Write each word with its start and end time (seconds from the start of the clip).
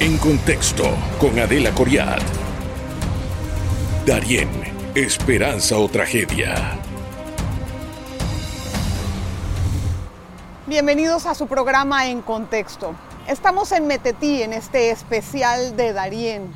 En 0.00 0.16
contexto 0.18 0.84
con 1.18 1.36
Adela 1.40 1.74
Coriat. 1.74 2.22
Darien, 4.06 4.48
esperanza 4.94 5.76
o 5.76 5.88
tragedia. 5.88 6.78
Bienvenidos 10.68 11.26
a 11.26 11.34
su 11.34 11.48
programa 11.48 12.06
En 12.06 12.22
Contexto. 12.22 12.94
Estamos 13.26 13.72
en 13.72 13.88
Metetí, 13.88 14.40
en 14.40 14.52
este 14.52 14.90
especial 14.90 15.76
de 15.76 15.92
Darien. 15.92 16.46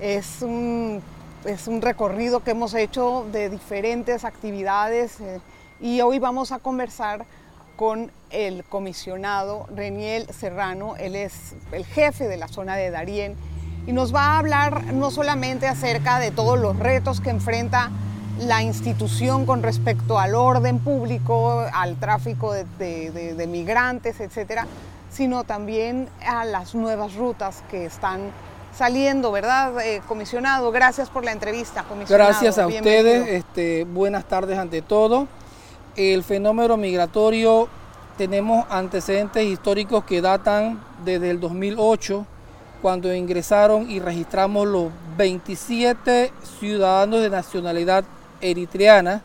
Es 0.00 0.40
un, 0.40 1.02
es 1.44 1.68
un 1.68 1.82
recorrido 1.82 2.42
que 2.42 2.52
hemos 2.52 2.72
hecho 2.72 3.26
de 3.30 3.50
diferentes 3.50 4.24
actividades 4.24 5.20
eh, 5.20 5.38
y 5.82 6.00
hoy 6.00 6.18
vamos 6.18 6.50
a 6.50 6.60
conversar 6.60 7.26
con 7.76 8.10
el 8.30 8.64
comisionado 8.64 9.66
Reniel 9.74 10.26
Serrano. 10.32 10.96
Él 10.96 11.16
es 11.16 11.54
el 11.72 11.84
jefe 11.84 12.28
de 12.28 12.36
la 12.36 12.48
zona 12.48 12.76
de 12.76 12.90
Darién 12.90 13.36
y 13.86 13.92
nos 13.92 14.14
va 14.14 14.22
a 14.22 14.38
hablar 14.38 14.92
no 14.92 15.10
solamente 15.10 15.66
acerca 15.66 16.18
de 16.18 16.30
todos 16.30 16.58
los 16.58 16.78
retos 16.78 17.20
que 17.20 17.30
enfrenta 17.30 17.90
la 18.38 18.62
institución 18.62 19.46
con 19.46 19.62
respecto 19.62 20.18
al 20.18 20.34
orden 20.34 20.78
público, 20.78 21.64
al 21.72 21.96
tráfico 21.96 22.52
de, 22.52 23.46
migrantes, 23.48 24.20
etcétera, 24.20 24.66
sino 25.10 25.44
también 25.44 26.08
a 26.26 26.44
las 26.44 26.74
nuevas 26.74 27.14
rutas 27.14 27.62
que 27.70 27.84
están 27.84 28.32
saliendo, 28.76 29.30
¿verdad, 29.30 29.80
eh, 29.82 30.02
comisionado? 30.08 30.72
Gracias 30.72 31.08
por 31.08 31.24
la 31.24 31.30
entrevista, 31.30 31.84
comisionado. 31.84 32.28
Gracias 32.30 32.58
a 32.58 32.66
ustedes, 32.66 33.28
este, 33.28 33.84
buenas 33.84 34.24
tardes 34.24 34.58
ante 34.58 34.82
todo. 34.82 35.28
El 35.96 36.24
fenómeno 36.24 36.76
migratorio 36.76 37.68
tenemos 38.18 38.66
antecedentes 38.68 39.44
históricos 39.46 40.02
que 40.04 40.20
datan 40.20 40.80
desde 41.04 41.30
el 41.30 41.38
2008, 41.38 42.26
cuando 42.82 43.14
ingresaron 43.14 43.88
y 43.88 44.00
registramos 44.00 44.66
los 44.66 44.90
27 45.16 46.32
ciudadanos 46.58 47.22
de 47.22 47.30
nacionalidad 47.30 48.04
eritreana, 48.40 49.22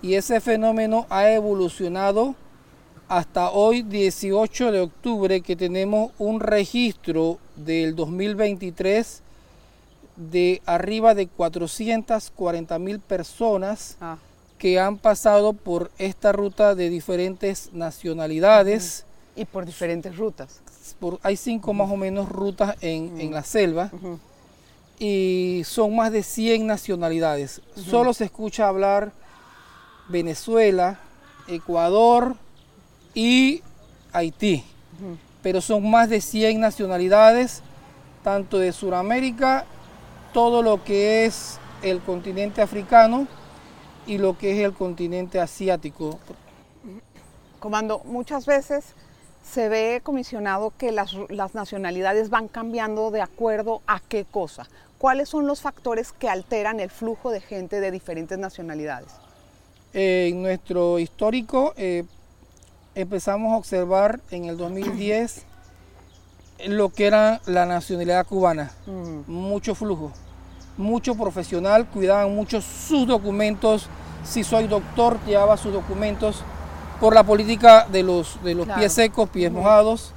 y 0.00 0.14
ese 0.14 0.40
fenómeno 0.40 1.04
ha 1.10 1.30
evolucionado 1.30 2.36
hasta 3.08 3.50
hoy 3.50 3.82
18 3.82 4.70
de 4.70 4.80
octubre 4.80 5.40
que 5.40 5.56
tenemos 5.56 6.12
un 6.18 6.38
registro 6.38 7.38
del 7.56 7.96
2023 7.96 9.22
de 10.14 10.62
arriba 10.64 11.14
de 11.14 11.26
440 11.26 12.78
mil 12.78 13.00
personas 13.00 13.96
ah 14.00 14.16
que 14.58 14.80
han 14.80 14.98
pasado 14.98 15.52
por 15.52 15.90
esta 15.98 16.32
ruta 16.32 16.74
de 16.74 16.90
diferentes 16.90 17.70
nacionalidades. 17.72 19.04
Y 19.36 19.44
por 19.44 19.64
diferentes 19.64 20.16
rutas. 20.16 20.60
hay 21.22 21.36
cinco 21.36 21.72
más 21.72 21.90
o 21.90 21.96
menos 21.96 22.28
rutas 22.28 22.76
en, 22.80 23.32
la 23.32 23.44
selva. 23.44 23.90
Y 24.98 25.62
son 25.64 25.94
más 25.94 26.10
de 26.10 26.24
100 26.24 26.66
nacionalidades. 26.66 27.60
Solo 27.76 28.12
se 28.12 28.24
escucha 28.24 28.66
hablar 28.66 29.12
Venezuela, 30.08 30.98
Ecuador 31.46 32.34
y 33.14 33.62
Haití, 34.12 34.64
pero 35.42 35.60
son 35.60 35.88
más 35.88 36.08
de 36.08 36.20
100 36.20 36.58
nacionalidades, 36.58 37.62
tanto 38.24 38.58
de 38.58 38.72
Sudamérica, 38.72 39.66
todo 40.32 40.62
lo 40.62 40.82
que 40.82 41.26
es 41.26 41.58
el 41.82 42.00
continente 42.00 42.60
africano, 42.60 43.28
y 44.08 44.16
lo 44.16 44.36
que 44.36 44.52
es 44.52 44.64
el 44.64 44.72
continente 44.72 45.38
asiático. 45.38 46.18
Comando, 47.60 48.00
muchas 48.04 48.46
veces 48.46 48.94
se 49.44 49.68
ve 49.68 50.00
comisionado 50.02 50.72
que 50.76 50.92
las, 50.92 51.14
nacionalidades 51.54 52.30
van 52.30 52.48
cambiando 52.48 53.10
de 53.10 53.20
acuerdo 53.20 53.82
a 53.86 54.00
qué 54.00 54.24
cosa. 54.24 54.66
¿Cuáles 54.96 55.28
son 55.28 55.46
los 55.46 55.60
factores 55.60 56.12
que 56.12 56.28
alteran 56.28 56.80
el 56.80 56.90
flujo 56.90 57.30
de 57.30 57.40
gente 57.40 57.80
de 57.80 57.90
diferentes 57.92 58.36
nacionalidades? 58.38 59.08
en 59.94 60.42
nuestro 60.42 60.98
histórico 60.98 61.72
eh, 61.78 62.04
empezamos 62.94 63.54
a 63.54 63.56
observar 63.56 64.20
en 64.30 64.44
el 64.44 64.58
2010 64.58 65.46
lo 66.66 66.90
que 66.90 67.06
era 67.06 67.40
la 67.46 67.64
nacionalidad 67.64 68.26
cubana, 68.26 68.70
mucho 69.26 69.74
flujo 69.74 70.12
mucho 70.78 71.14
profesional, 71.14 71.86
cuidaban 71.86 72.34
mucho 72.34 72.62
sus 72.62 73.06
documentos. 73.06 73.88
Si 74.24 74.44
soy 74.44 74.66
doctor, 74.66 75.18
llevaba 75.26 75.56
sus 75.56 75.72
documentos 75.72 76.42
por 77.00 77.14
la 77.14 77.24
política 77.24 77.86
de 77.90 78.02
los, 78.02 78.42
de 78.42 78.54
los 78.54 78.66
pies 78.68 78.92
secos, 78.92 79.28
pies 79.28 79.52
mojados. 79.52 80.12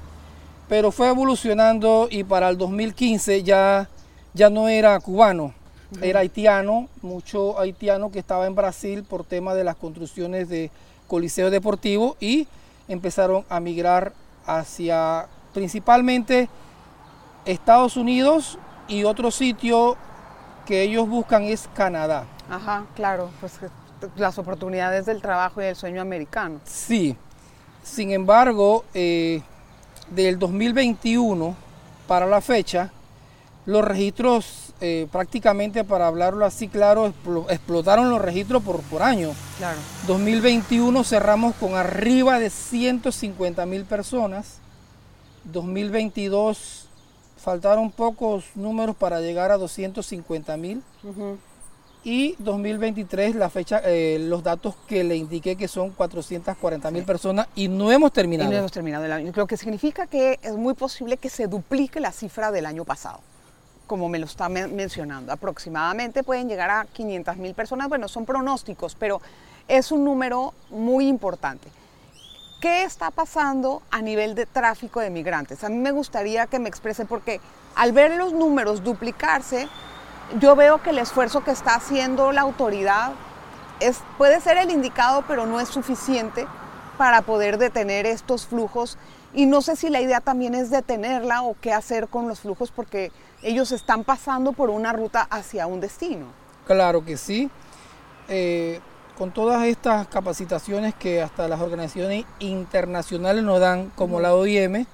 Pero 0.70 0.92
fue 0.92 1.10
evolucionando 1.10 2.08
y 2.10 2.24
para 2.24 2.48
el 2.48 2.58
2015 2.58 3.44
ya, 3.44 3.90
ya 4.34 4.50
no 4.50 4.70
era 4.70 4.98
cubano, 5.02 5.54
era 6.02 6.22
haitiano, 6.22 6.88
mucho 7.02 7.60
haitiano 7.60 8.10
que 8.10 8.20
estaba 8.20 8.48
en 8.48 8.56
Brasil 8.56 9.04
por 9.04 9.26
tema 9.26 9.54
de 9.54 9.66
las 9.66 9.76
construcciones 9.76 10.48
de 10.48 10.72
Coliseo 11.08 11.50
Deportivo 11.50 12.16
y 12.22 12.48
empezaron 12.88 13.44
a 13.50 13.60
migrar 13.60 14.14
hacia 14.46 15.28
principalmente 15.54 16.48
Estados 17.44 17.98
Unidos 17.98 18.58
y 18.88 19.04
otros 19.04 19.36
sitios 19.36 19.98
que 20.66 20.82
ellos 20.84 21.08
buscan 21.08 21.44
es 21.44 21.70
Canadá. 21.74 22.26
Ajá, 22.50 22.86
claro, 22.96 23.30
pues 23.40 23.60
las 24.16 24.38
oportunidades 24.38 25.06
del 25.06 25.22
trabajo 25.22 25.62
y 25.62 25.66
del 25.66 25.76
sueño 25.76 26.02
americano. 26.02 26.60
Sí, 26.66 27.16
sin 27.84 28.12
embargo, 28.12 28.86
eh, 28.94 29.42
del 30.10 30.40
2021 30.40 31.56
para 32.08 32.26
la 32.26 32.42
fecha, 32.42 32.92
los 33.66 33.84
registros, 33.84 34.74
eh, 34.82 35.08
prácticamente 35.12 35.84
para 35.84 36.08
hablarlo 36.08 36.46
así 36.46 36.68
claro, 36.68 37.14
explotaron 37.50 38.10
los 38.10 38.22
registros 38.22 38.64
por, 38.64 38.82
por 38.82 39.04
año. 39.04 39.32
Claro. 39.58 39.78
2021 40.08 41.04
cerramos 41.04 41.56
con 41.56 41.76
arriba 41.76 42.40
de 42.40 42.50
150 42.50 43.66
mil 43.66 43.86
personas. 43.86 44.58
2022 45.46 46.88
faltaron 47.41 47.91
pocos 47.91 48.46
números 48.56 48.96
para 48.96 49.19
llegar 49.19 49.52
a 49.52 49.57
250 49.57 50.57
mil. 50.57 50.84
Y 52.03 52.35
2023, 52.40 53.35
la 53.35 53.50
fecha, 53.50 53.81
eh, 53.85 54.18
los 54.19 54.44
datos 54.44 54.75
que 54.88 55.03
le 55.03 55.16
indiqué 55.16 55.56
que 55.56 55.68
son 55.68 55.91
440 55.91 56.90
mil 56.90 57.03
personas 57.03 57.47
y 57.56 57.68
no 57.68 57.91
hemos 57.91 58.12
terminado. 58.12 58.50
Y 58.50 58.53
no 58.53 58.59
hemos 58.59 58.72
terminado 58.72 59.06
el 59.06 59.12
año. 59.12 59.31
Lo 59.35 59.46
que 59.46 59.57
significa 59.57 60.07
que 60.07 60.40
es 60.41 60.56
muy 60.56 60.74
posible 60.74 61.18
que 61.18 61.30
se 61.30 61.47
duplique 61.47 62.00
la 62.00 62.12
cifra 62.12 62.51
del 62.51 62.66
año 62.66 62.85
pasado, 62.85 63.19
como 63.85 64.09
me 64.09 64.18
lo 64.18 64.25
está 64.25 64.50
mencionando. 64.50 65.31
Aproximadamente 65.31 66.24
pueden 66.24 66.47
llegar 66.47 66.72
a 66.72 66.85
500 66.85 67.38
mil 67.38 67.53
personas. 67.53 67.88
Bueno, 67.88 68.07
son 68.07 68.25
pronósticos, 68.25 68.96
pero 68.96 69.22
es 69.68 69.91
un 69.91 70.03
número 70.03 70.53
muy 70.72 71.07
importante. 71.07 71.69
¿Qué 72.62 72.84
está 72.84 73.10
pasando 73.10 73.82
a 73.90 74.04
nivel 74.04 74.36
de 74.36 74.46
tráfico 74.46 75.00
de 75.00 75.10
migrantes? 75.10 75.64
A 75.64 75.70
mí 75.70 75.78
me 75.78 75.90
gustaría 75.90 76.46
que 76.46 76.60
me 76.60 76.70
exprese 76.70 77.06
porque 77.06 77.42
al 77.76 77.92
ver 77.92 78.12
los 78.12 78.34
números 78.34 78.84
duplicarse, 78.84 79.68
yo 80.40 80.56
veo 80.56 80.80
que 80.84 80.92
el 80.92 81.00
esfuerzo 81.00 81.44
que 81.44 81.50
está 81.50 81.74
haciendo 81.74 82.32
la 82.32 82.42
autoridad 82.42 83.14
es, 83.80 84.04
puede 84.20 84.40
ser 84.42 84.60
el 84.60 84.70
indicado, 84.70 85.24
pero 85.28 85.48
no 85.48 85.60
es 85.60 85.70
suficiente 85.70 86.46
para 87.00 87.24
poder 87.24 87.58
detener 87.58 88.06
estos 88.06 88.46
flujos. 88.46 89.00
Y 89.34 89.48
no 89.48 89.64
sé 89.64 89.76
si 89.76 89.90
la 89.90 90.00
idea 90.00 90.22
también 90.22 90.54
es 90.54 90.70
detenerla 90.70 91.42
o 91.42 91.56
qué 91.60 91.74
hacer 91.74 92.10
con 92.10 92.28
los 92.28 92.42
flujos 92.42 92.70
porque 92.70 93.12
ellos 93.42 93.72
están 93.72 94.04
pasando 94.04 94.54
por 94.54 94.70
una 94.70 94.94
ruta 94.94 95.26
hacia 95.32 95.66
un 95.66 95.80
destino. 95.80 96.28
Claro 96.68 97.04
que 97.04 97.18
sí. 97.18 97.50
Eh, 98.28 98.80
con 99.18 99.32
todas 99.32 99.64
estas 99.66 100.08
capacitaciones 100.08 100.96
que 100.96 101.22
hasta 101.22 101.48
las 101.48 101.62
organizaciones 101.62 102.26
internacionales 102.40 103.44
nos 103.44 103.60
dan, 103.60 103.92
como 103.96 104.20
la 104.20 104.34
OIM, 104.34 104.86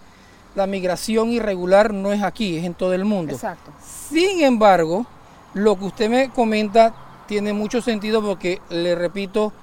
la 0.55 0.67
migración 0.67 1.29
irregular 1.29 1.93
no 1.93 2.11
es 2.11 2.23
aquí, 2.23 2.57
es 2.57 2.65
en 2.65 2.73
todo 2.73 2.93
el 2.93 3.05
mundo. 3.05 3.33
Exacto. 3.33 3.71
Sin 4.09 4.41
embargo, 4.41 5.05
lo 5.53 5.77
que 5.77 5.85
usted 5.85 6.09
me 6.09 6.29
comenta 6.29 6.93
tiene 7.27 7.53
mucho 7.53 7.81
sentido 7.81 8.21
porque, 8.21 8.61
le 8.69 8.95
repito, 8.95 9.53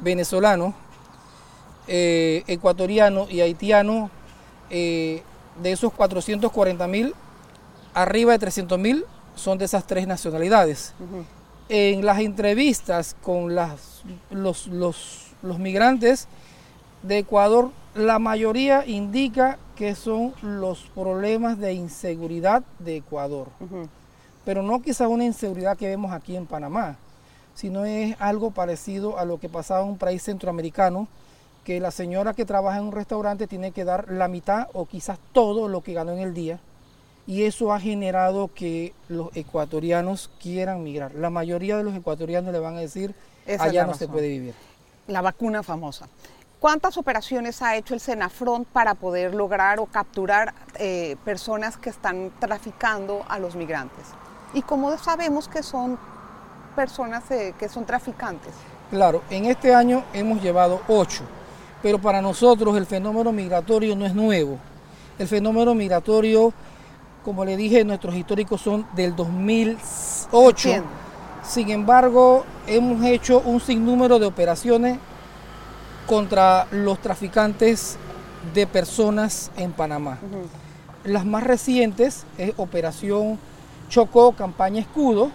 venezolano, 0.00 0.74
eh, 1.86 2.44
ecuatoriano 2.46 3.26
y 3.30 3.40
haitiano, 3.40 4.10
eh, 4.70 5.22
de 5.62 5.72
esos 5.72 5.92
440 5.92 6.86
mil, 6.86 7.14
arriba 7.94 8.32
de 8.32 8.38
300 8.38 8.78
mil 8.78 9.04
son 9.34 9.58
de 9.58 9.64
esas 9.64 9.86
tres 9.86 10.06
nacionalidades. 10.06 10.94
En 11.74 12.04
las 12.04 12.18
entrevistas 12.18 13.16
con 13.22 13.54
las 13.54 14.02
los, 14.30 14.66
los, 14.66 15.58
migrantes 15.58 16.28
de 17.02 17.16
Ecuador, 17.16 17.70
la 17.94 18.18
mayoría 18.18 18.84
indica 18.86 19.56
que 19.74 19.94
son 19.94 20.34
los 20.42 20.82
problemas 20.94 21.58
de 21.58 21.72
inseguridad 21.72 22.62
de 22.78 22.96
Ecuador. 22.96 23.48
Pero 24.44 24.62
no 24.62 24.82
quizás 24.82 25.08
una 25.08 25.24
inseguridad 25.24 25.78
que 25.78 25.88
vemos 25.88 26.12
aquí 26.12 26.36
en 26.36 26.44
Panamá, 26.44 26.98
sino 27.54 27.86
es 27.86 28.16
algo 28.20 28.50
parecido 28.50 29.18
a 29.18 29.24
lo 29.24 29.40
que 29.40 29.48
pasaba 29.48 29.80
en 29.80 29.92
un 29.92 29.96
país 29.96 30.22
centroamericano, 30.22 31.08
que 31.64 31.80
la 31.80 31.90
señora 31.90 32.34
que 32.34 32.44
trabaja 32.44 32.80
en 32.80 32.84
un 32.84 32.92
restaurante 32.92 33.46
tiene 33.46 33.70
que 33.70 33.86
dar 33.86 34.12
la 34.12 34.28
mitad 34.28 34.68
o 34.74 34.84
quizás 34.84 35.18
todo 35.32 35.68
lo 35.68 35.80
que 35.80 35.94
ganó 35.94 36.12
en 36.12 36.18
el 36.18 36.34
día 36.34 36.60
y 37.26 37.44
eso 37.44 37.72
ha 37.72 37.80
generado 37.80 38.50
que 38.54 38.94
los 39.08 39.28
ecuatorianos 39.36 40.30
quieran 40.40 40.82
migrar. 40.82 41.14
La 41.14 41.30
mayoría 41.30 41.76
de 41.76 41.84
los 41.84 41.94
ecuatorianos 41.94 42.52
le 42.52 42.58
van 42.58 42.76
a 42.76 42.80
decir, 42.80 43.14
Esa 43.46 43.64
es 43.64 43.70
allá 43.70 43.86
no 43.86 43.94
se 43.94 44.08
puede 44.08 44.28
vivir. 44.28 44.54
La 45.06 45.20
vacuna 45.20 45.62
famosa. 45.62 46.08
¿Cuántas 46.62 46.96
operaciones 46.96 47.60
ha 47.60 47.76
hecho 47.76 47.92
el 47.92 47.98
Senafront 47.98 48.68
para 48.68 48.94
poder 48.94 49.34
lograr 49.34 49.80
o 49.80 49.86
capturar 49.86 50.54
eh, 50.78 51.16
personas 51.24 51.76
que 51.76 51.90
están 51.90 52.30
traficando 52.38 53.24
a 53.28 53.40
los 53.40 53.56
migrantes? 53.56 54.04
¿Y 54.54 54.62
cómo 54.62 54.96
sabemos 54.96 55.48
que 55.48 55.62
son 55.62 55.98
personas 56.76 57.28
eh, 57.30 57.54
que 57.58 57.68
son 57.68 57.84
traficantes? 57.84 58.52
Claro, 58.90 59.22
en 59.30 59.46
este 59.46 59.74
año 59.74 60.04
hemos 60.12 60.40
llevado 60.42 60.82
ocho, 60.86 61.24
pero 61.82 61.98
para 61.98 62.22
nosotros 62.22 62.76
el 62.76 62.86
fenómeno 62.86 63.32
migratorio 63.32 63.96
no 63.96 64.06
es 64.06 64.14
nuevo. 64.14 64.58
El 65.18 65.26
fenómeno 65.26 65.74
migratorio, 65.74 66.52
como 67.24 67.44
le 67.44 67.56
dije, 67.56 67.84
nuestros 67.84 68.14
históricos 68.14 68.60
son 68.60 68.86
del 68.94 69.14
2008. 69.14 70.68
Entiendo. 70.68 70.88
Sin 71.44 71.70
embargo, 71.70 72.44
hemos 72.66 73.04
hecho 73.04 73.40
un 73.40 73.60
sinnúmero 73.60 74.18
de 74.18 74.26
operaciones 74.26 74.98
contra 76.06 76.66
los 76.70 77.00
traficantes 77.00 77.96
de 78.54 78.66
personas 78.66 79.50
en 79.56 79.72
Panamá. 79.72 80.18
Las 81.04 81.24
más 81.24 81.42
recientes 81.42 82.24
es 82.38 82.52
Operación 82.56 83.38
Chocó, 83.88 84.32
campaña 84.32 84.80
Escudo, 84.80 85.30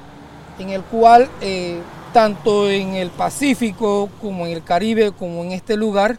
en 0.60 0.70
el 0.70 0.82
cual 0.84 1.30
eh, 1.42 1.82
tanto 2.14 2.70
en 2.70 2.96
el 2.96 3.10
Pacífico 3.10 4.10
como 4.22 4.46
en 4.46 4.54
el 4.54 4.64
Caribe, 4.64 5.12
como 5.12 5.44
en 5.44 5.52
este 5.52 5.76
lugar, 5.76 6.18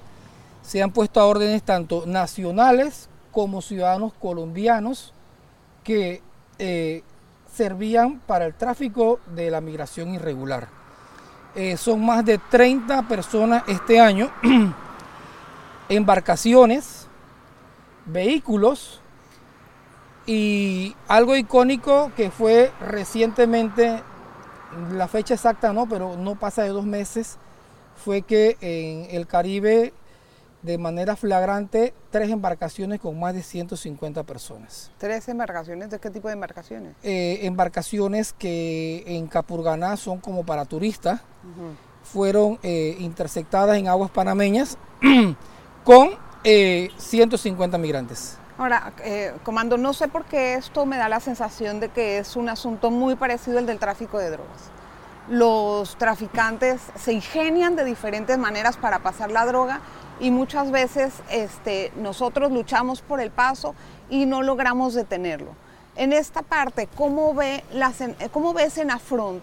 se 0.62 0.82
han 0.82 0.92
puesto 0.92 1.20
a 1.20 1.26
órdenes 1.26 1.62
tanto 1.62 2.04
nacionales 2.06 3.08
como 3.32 3.62
ciudadanos 3.62 4.12
colombianos 4.20 5.14
que 5.88 6.20
eh, 6.58 7.02
servían 7.50 8.20
para 8.26 8.44
el 8.44 8.52
tráfico 8.52 9.20
de 9.35 9.50
la 9.50 9.62
migración 9.62 10.12
irregular. 10.12 10.69
Eh, 11.55 11.79
son 11.79 12.05
más 12.05 12.26
de 12.26 12.37
30 12.37 13.08
personas 13.08 13.64
este 13.69 13.99
año, 13.99 14.31
embarcaciones, 15.88 17.06
vehículos 18.05 19.00
y 20.26 20.94
algo 21.08 21.35
icónico 21.37 22.12
que 22.14 22.31
fue 22.31 22.70
recientemente, 22.82 24.02
la 24.93 25.08
fecha 25.08 25.32
exacta 25.32 25.73
no, 25.73 25.88
pero 25.88 26.19
no 26.19 26.35
pasa 26.35 26.64
de 26.64 26.69
dos 26.69 26.85
meses, 26.85 27.38
fue 28.05 28.20
que 28.20 28.58
en 28.61 29.17
el 29.17 29.26
Caribe 29.26 29.94
de 30.62 30.78
manera 30.78 31.16
flagrante 31.16 31.94
tres 32.10 32.31
embarcaciones 32.31 33.00
con 33.00 33.19
más 33.19 33.34
de 33.34 33.43
150 33.43 34.22
personas. 34.25 34.90
¿Tres 34.99 35.28
embarcaciones? 35.28 35.90
¿De 35.90 35.99
qué 35.99 36.10
tipo 36.10 36.28
de 36.28 36.34
embarcaciones? 36.34 36.94
Eh, 37.02 37.40
embarcaciones 37.43 38.32
que 38.32 39.05
en 39.06 39.26
Capurganá 39.28 39.96
son 39.96 40.19
como 40.19 40.44
para 40.44 40.64
turistas, 40.64 41.20
fueron 42.02 42.58
eh, 42.62 42.96
interceptadas 42.99 43.76
en 43.76 43.88
aguas 43.88 44.10
panameñas 44.10 44.78
con 45.84 46.10
eh, 46.44 46.90
150 46.96 47.78
migrantes. 47.78 48.38
Ahora, 48.58 48.93
eh, 49.04 49.34
comando, 49.44 49.78
no 49.78 49.93
sé 49.93 50.08
por 50.08 50.25
qué 50.25 50.54
esto 50.54 50.84
me 50.84 50.96
da 50.96 51.08
la 51.08 51.20
sensación 51.20 51.78
de 51.78 51.90
que 51.90 52.19
es 52.19 52.34
un 52.34 52.49
asunto 52.49 52.90
muy 52.90 53.14
parecido 53.14 53.58
al 53.58 53.66
del 53.66 53.78
tráfico 53.78 54.19
de 54.19 54.31
drogas. 54.31 54.70
Los 55.28 55.96
traficantes 55.96 56.81
se 56.96 57.12
ingenian 57.12 57.76
de 57.76 57.84
diferentes 57.84 58.37
maneras 58.37 58.76
para 58.76 58.99
pasar 58.99 59.31
la 59.31 59.46
droga 59.46 59.81
y 60.20 60.30
muchas 60.30 60.70
veces 60.70 61.14
este, 61.30 61.92
nosotros 61.96 62.50
luchamos 62.52 63.00
por 63.02 63.20
el 63.20 63.30
paso 63.30 63.74
y 64.10 64.26
no 64.26 64.42
logramos 64.42 64.94
detenerlo. 64.94 65.52
En 65.96 66.12
esta 66.12 66.42
parte, 66.42 66.88
¿cómo 66.94 67.34
ve, 67.34 67.64
la, 67.72 67.92
cómo 68.32 68.54
ve 68.54 68.70
Senafront 68.70 69.42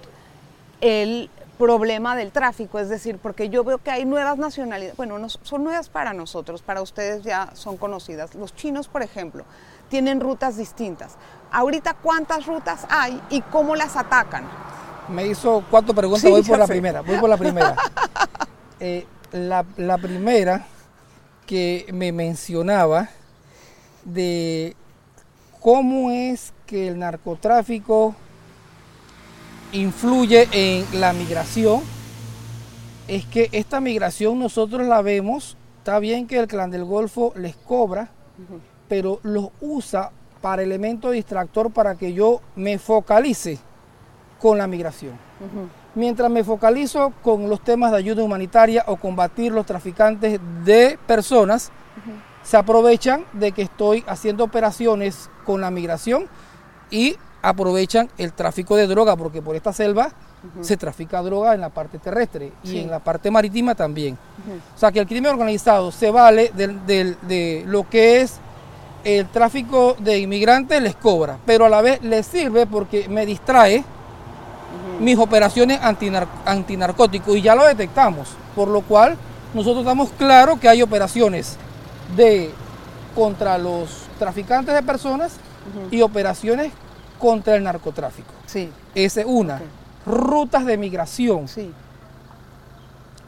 el 0.81 1.30
problema 1.57 2.16
del 2.16 2.31
tráfico? 2.31 2.80
Es 2.80 2.89
decir, 2.89 3.18
porque 3.22 3.50
yo 3.50 3.63
veo 3.63 3.77
que 3.77 3.92
hay 3.92 4.06
nuevas 4.06 4.38
nacionalidades, 4.38 4.95
bueno, 4.98 5.19
no, 5.19 5.30
son 5.30 5.63
nuevas 5.63 5.89
para 5.89 6.13
nosotros, 6.13 6.62
para 6.62 6.81
ustedes 6.81 7.24
ya 7.24 7.50
son 7.54 7.77
conocidas. 7.77 8.36
Los 8.36 8.56
chinos, 8.56 8.88
por 8.88 9.04
ejemplo, 9.04 9.44
tienen 9.89 10.19
rutas 10.19 10.57
distintas. 10.57 11.16
Ahorita, 11.51 11.94
¿cuántas 12.01 12.45
rutas 12.45 12.86
hay 12.89 13.22
y 13.30 13.42
cómo 13.42 13.75
las 13.75 13.95
atacan? 13.95 14.45
Me 15.10 15.27
hizo 15.27 15.63
cuatro 15.69 15.94
preguntas, 15.94 16.22
Sí, 16.22 16.31
voy 16.31 16.42
por 16.42 16.57
la 16.57 16.66
sé. 16.68 16.74
primera, 16.74 17.01
voy 17.01 17.18
por 17.18 17.30
la 17.30 17.38
primera. 17.38 17.75
Eh, 18.81 19.07
la, 19.36 19.66
la 19.78 19.98
primera 19.98 20.66
que 21.46 21.86
me 21.94 22.12
mencionaba 22.12 23.10
de 24.04 24.76
cómo 25.60 26.12
es 26.12 26.54
que 26.66 26.88
el 26.88 27.00
narcotráfico 27.00 28.16
influye 29.72 30.48
en 30.52 31.00
la 31.00 31.14
migración, 31.14 31.82
es 33.08 33.26
que 33.26 33.50
esta 33.52 33.80
migración 33.80 34.40
nosotros 34.40 34.88
la 34.88 35.02
vemos, 35.02 35.58
está 35.80 36.00
bien 36.00 36.28
que 36.28 36.40
el 36.40 36.48
clan 36.48 36.72
del 36.72 36.86
Golfo 36.86 37.34
les 37.36 37.56
cobra, 37.56 38.10
pero 38.88 39.20
los 39.24 39.50
usa 39.62 40.12
para 40.42 40.64
elemento 40.64 41.12
distractor 41.12 41.72
para 41.72 41.96
que 41.96 42.14
yo 42.14 42.42
me 42.56 42.78
focalice 42.78 43.58
con 44.40 44.58
la 44.58 44.68
migración. 44.68 45.14
Mientras 45.96 46.30
me 46.30 46.44
focalizo 46.44 47.14
con 47.24 47.50
los 47.50 47.62
temas 47.62 47.92
de 47.92 47.98
ayuda 47.98 48.22
humanitaria 48.22 48.84
o 48.88 48.98
combatir 48.98 49.52
los 49.54 49.66
traficantes 49.66 50.40
de 50.66 51.00
personas, 51.08 51.72
se 52.44 52.58
aprovechan 52.58 53.26
de 53.34 53.54
que 53.54 53.64
estoy 53.64 54.04
haciendo 54.08 54.44
operaciones 54.44 55.30
con 55.46 55.62
la 55.62 55.72
migración 55.72 56.28
y 56.92 57.16
aprovechan 57.42 58.10
el 58.18 58.34
tráfico 58.34 58.76
de 58.76 58.88
droga, 58.88 59.16
porque 59.16 59.42
por 59.42 59.56
esta 59.56 59.72
selva 59.72 60.10
se 60.62 60.78
trafica 60.78 61.24
droga 61.24 61.56
en 61.56 61.62
la 61.62 61.70
parte 61.70 61.98
terrestre 61.98 62.52
y 62.64 62.80
en 62.80 62.92
la 62.92 63.00
parte 63.00 63.32
marítima 63.32 63.74
también. 63.74 64.18
O 64.76 64.78
sea 64.78 64.92
que 64.92 65.00
el 65.00 65.08
crimen 65.08 65.32
organizado 65.32 65.92
se 65.92 66.12
vale 66.12 66.52
de 66.54 67.64
lo 67.66 67.90
que 67.90 68.22
es 68.22 68.40
el 69.06 69.28
tráfico 69.28 69.96
de 70.00 70.20
inmigrantes, 70.20 70.82
les 70.82 70.96
cobra, 70.96 71.38
pero 71.46 71.66
a 71.66 71.70
la 71.70 71.82
vez 71.82 72.04
les 72.04 72.26
sirve 72.26 72.66
porque 72.66 73.08
me 73.08 73.26
distrae 73.26 73.84
mis 75.00 75.18
operaciones 75.18 75.80
antinar- 75.82 76.28
antinarcóticos 76.46 77.36
y 77.36 77.42
ya 77.42 77.56
lo 77.56 77.66
detectamos, 77.66 78.30
por 78.56 78.68
lo 78.68 78.82
cual 78.82 79.18
nosotros 79.54 79.80
estamos 79.84 80.10
claros 80.18 80.60
que 80.60 80.70
hay 80.70 80.82
operaciones 80.82 81.58
de 82.16 82.52
contra 83.16 83.58
los 83.58 84.04
traficantes 84.20 84.74
de 84.76 84.84
personas 84.84 85.34
y 85.92 86.02
operaciones 86.02 86.72
contra 87.20 87.56
el 87.56 87.64
narcotráfico. 87.64 88.32
Sí, 88.46 88.70
Esa 88.94 89.22
es 89.22 89.28
una. 89.28 89.62
Rutas 90.06 90.66
de 90.66 90.78
migración. 90.78 91.48
sí. 91.48 91.72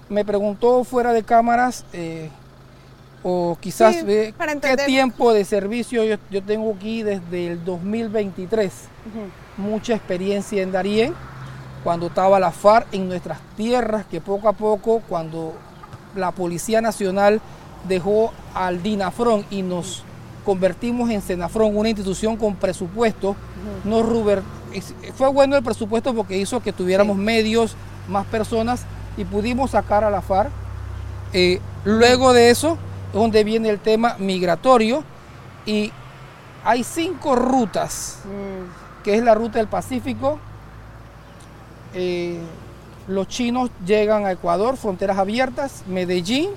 Me 0.09 0.23
preguntó 0.23 0.85
fuera 0.85 1.11
de 1.11 1.21
cámaras 1.23 1.83
eh, 1.91 2.29
o 3.23 3.57
quizás 3.59 3.93
Sí, 3.95 4.05
eh, 4.07 4.33
qué 4.61 4.77
tiempo 4.77 5.33
de 5.33 5.43
servicio 5.43 6.03
yo, 6.05 6.15
yo 6.31 6.41
tengo 6.41 6.73
aquí 6.73 7.03
desde 7.03 7.47
el 7.47 7.65
2023. 7.65 8.71
Ujú. 8.71 9.69
mucha 9.69 9.95
experiencia 9.95 10.61
en 10.61 10.71
Darién, 10.71 11.13
cuando 11.87 12.07
estaba 12.07 12.37
la 12.37 12.51
FARC 12.51 12.87
en 12.93 13.07
nuestras 13.07 13.39
tierras, 13.55 14.05
que 14.07 14.19
poco 14.19 14.49
a 14.49 14.51
poco, 14.51 15.01
cuando 15.07 15.53
la 16.17 16.31
Policía 16.33 16.81
Nacional 16.81 17.39
dejó 17.87 18.33
al 18.53 18.83
DINAFRON 18.83 19.45
y 19.49 19.61
nos 19.61 20.03
convertimos 20.43 21.09
en 21.11 21.21
Senafron, 21.21 21.77
una 21.77 21.87
institución 21.87 22.35
con 22.35 22.55
presupuesto, 22.57 23.37
nos 23.85 24.05
ruber- 24.05 24.41
es- 24.73 24.93
fue 25.15 25.29
bueno 25.29 25.55
el 25.55 25.63
presupuesto 25.63 26.13
porque 26.13 26.37
hizo 26.37 26.59
que 26.59 26.73
tuviéramos 26.73 27.15
Sí. 27.15 27.23
medios, 27.23 27.77
más 28.09 28.25
personas 28.25 28.81
y 29.15 29.23
pudimos 29.23 29.71
sacar 29.71 30.03
a 30.03 30.09
la 30.09 30.21
FARC. 30.21 30.49
Eh, 31.31 31.61
luego 31.85 32.33
de 32.33 32.49
eso 32.49 32.77
es 33.07 33.13
donde 33.13 33.45
viene 33.45 33.69
el 33.69 33.79
tema 33.79 34.17
migratorio 34.19 35.05
y 35.65 35.93
hay 36.65 36.83
cinco 36.83 37.37
rutas 37.37 38.19
Mm, 38.25 39.03
que 39.05 39.15
es 39.15 39.23
la 39.23 39.33
ruta 39.35 39.59
del 39.59 39.69
Pacífico. 39.69 40.37
Eh, 41.93 42.39
los 43.07 43.27
chinos 43.27 43.69
llegan 43.85 44.25
a 44.25 44.31
Ecuador, 44.31 44.75
fronteras 44.77 45.17
abiertas, 45.17 45.83
Medellín, 45.87 46.49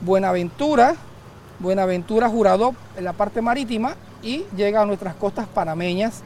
Buenaventura, 0.00 0.94
Buenaventura 1.58 2.28
Jurado 2.28 2.74
en 2.96 3.04
la 3.04 3.12
parte 3.12 3.40
marítima 3.42 3.94
y 4.22 4.44
llega 4.56 4.82
a 4.82 4.86
nuestras 4.86 5.14
costas 5.14 5.46
panameñas, 5.46 6.22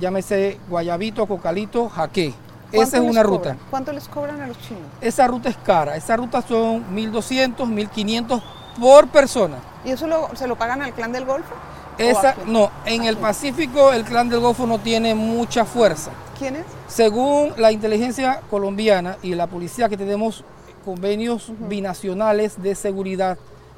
llámese 0.00 0.58
Guayabito, 0.68 1.26
Cocalito, 1.26 1.88
Jaque. 1.88 2.34
¿cuánto 2.70 2.82
Esa 2.82 2.96
es 2.98 3.02
una 3.02 3.22
cobran? 3.22 3.26
ruta. 3.26 3.56
¿Cuánto 3.70 3.92
les 3.92 4.08
cobran 4.08 4.40
a 4.40 4.46
los 4.46 4.58
chinos? 4.60 4.82
Esa 5.00 5.26
ruta 5.26 5.48
es 5.48 5.56
cara, 5.58 5.96
esa 5.96 6.16
ruta 6.16 6.42
son 6.42 6.84
1.200, 6.94 7.56
1.500 7.68 8.42
por 8.80 9.08
persona. 9.08 9.56
¿Y 9.84 9.90
eso 9.90 10.06
lo- 10.06 10.28
se 10.34 10.46
lo 10.46 10.56
pagan 10.56 10.82
al 10.82 10.92
clan 10.92 11.12
del 11.12 11.24
Golfo? 11.24 11.54
¿O 11.98 12.02
Esa, 12.02 12.34
no, 12.46 12.70
en 12.86 13.04
el. 13.04 13.16
Pacífico 13.16 13.92
el 13.92 14.04
clan 14.04 14.28
del 14.28 14.40
Golfo 14.40 14.66
no 14.66 14.78
tiene 14.78 15.14
mucha 15.14 15.64
fuerza. 15.64 16.10
¿Quién 16.38 16.56
es? 16.56 16.64
Según 16.86 17.52
la 17.56 17.72
inteligencia 17.72 18.40
colombiana 18.50 19.16
y 19.22 19.34
la 19.34 19.46
policía 19.48 19.88
que 19.88 19.96
tenemos 19.96 20.44
convenios 20.84 21.52
binacionales 21.68 22.62
de 22.62 22.74
seguridad 22.74 23.36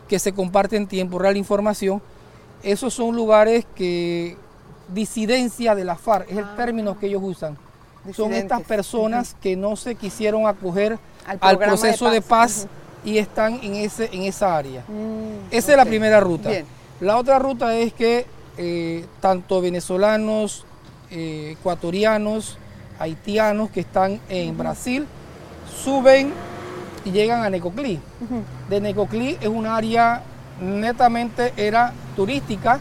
que 0.09 0.19
se 0.19 0.33
comparten 0.33 0.83
en 0.83 0.89
tiempo 0.89 1.19
real 1.19 1.37
información, 1.37 2.03
esos 2.63 2.93
son 2.95 3.17
lugares 3.17 3.65
que 3.75 4.37
disidencia 4.89 5.75
de 5.75 5.85
la 5.85 5.97
FARC, 5.97 6.31
es 6.31 6.37
el 6.39 6.45
Ah. 6.45 6.55
término 6.57 6.99
que 6.99 7.07
ellos 7.07 7.23
usan. 7.25 7.57
Son 8.15 8.33
estas 8.33 8.63
personas 8.63 9.37
que 9.41 9.57
no 9.57 9.77
se 9.77 9.95
quisieron 9.95 10.47
acoger 10.47 10.99
Al 11.27 11.33
al, 11.33 11.39
programa 11.39 11.61
de 11.77 11.79
proceso 11.81 12.11
de 12.11 12.21
paz. 12.23 12.67
y 13.05 13.19
están 13.19 13.59
en, 13.63 13.77
ese, 13.77 14.11
en 14.13 14.23
esa 14.25 14.57
área. 14.57 14.83
Mm, 14.89 15.47
Esa 15.51 15.71
es 15.73 15.77
la 15.77 15.85
primera 15.85 16.21
ruta. 16.21 16.51
Bien. 16.51 16.67
La 17.01 17.17
otra 17.17 17.39
ruta 17.39 17.75
es 17.77 17.95
que 17.95 18.27
eh, 18.59 19.07
tanto 19.21 19.63
venezolanos, 19.63 20.67
eh, 21.11 21.57
ecuatorianos, 21.59 22.59
haitianos 22.99 23.71
que 23.71 23.81
están 23.81 24.21
en 24.29 24.57
Brasil 24.59 25.07
suben 25.83 26.33
y 27.07 27.11
llegan 27.11 27.43
a 27.43 27.49
Necoclí. 27.49 27.99
De 28.69 28.81
Necoclí 28.83 29.39
es 29.41 29.49
un 29.49 29.67
área 29.67 30.23
netamente 30.61 31.55
era 31.57 31.95
turística 32.15 32.79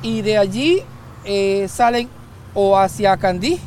y 0.00 0.22
de 0.22 0.38
allí 0.38 0.82
eh, 1.26 1.66
salen 1.68 2.08
o 2.54 2.78
hacia 2.78 3.12
Acandí, 3.12 3.60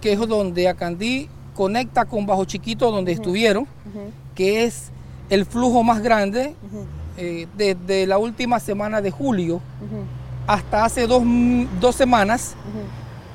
que 0.00 0.14
es 0.14 0.18
donde 0.18 0.66
Acandí 0.66 1.28
conecta 1.54 2.06
con 2.06 2.24
Bajo 2.24 2.46
Chiquito, 2.46 2.90
donde 2.90 3.12
estuvieron, 3.12 3.66
que 4.34 4.64
es 4.64 4.90
el 5.28 5.44
flujo 5.44 5.82
más 5.82 6.00
grande 6.02 6.54
eh, 7.16 7.46
desde 7.56 8.06
la 8.06 8.18
última 8.18 8.60
semana 8.60 9.00
de 9.00 9.10
julio 9.10 9.60
hasta 10.46 10.84
hace 10.84 11.06
dos, 11.06 11.22
dos 11.80 11.96
semanas, 11.96 12.54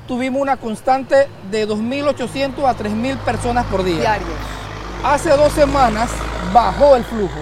tuvimos 0.08 0.40
una 0.40 0.56
constante 0.56 1.28
de 1.50 1.68
2.800 1.68 2.64
a 2.64 2.76
3.000 2.76 3.18
personas 3.18 3.66
por 3.66 3.84
día. 3.84 4.00
Diarios. 4.00 4.30
Hace 5.04 5.30
dos 5.30 5.52
semanas 5.52 6.10
bajó 6.54 6.96
el 6.96 7.04
flujo. 7.04 7.38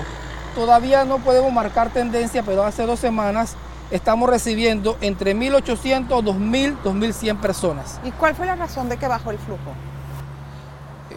Todavía 0.55 1.05
no 1.05 1.19
podemos 1.19 1.53
marcar 1.53 1.91
tendencia, 1.93 2.43
pero 2.43 2.65
hace 2.65 2.85
dos 2.85 2.99
semanas 2.99 3.57
estamos 3.91 4.29
recibiendo 4.29 4.97
entre 5.01 5.37
1.800, 5.37 6.09
2.000, 6.09 6.77
2.100 6.83 7.41
personas. 7.41 8.01
¿Y 8.05 8.11
cuál 8.13 8.35
fue 8.35 8.47
la 8.47 8.57
razón 8.57 8.89
de 8.89 8.97
que 8.97 9.07
bajó 9.07 9.31
el 9.31 9.39
flujo? 9.39 9.73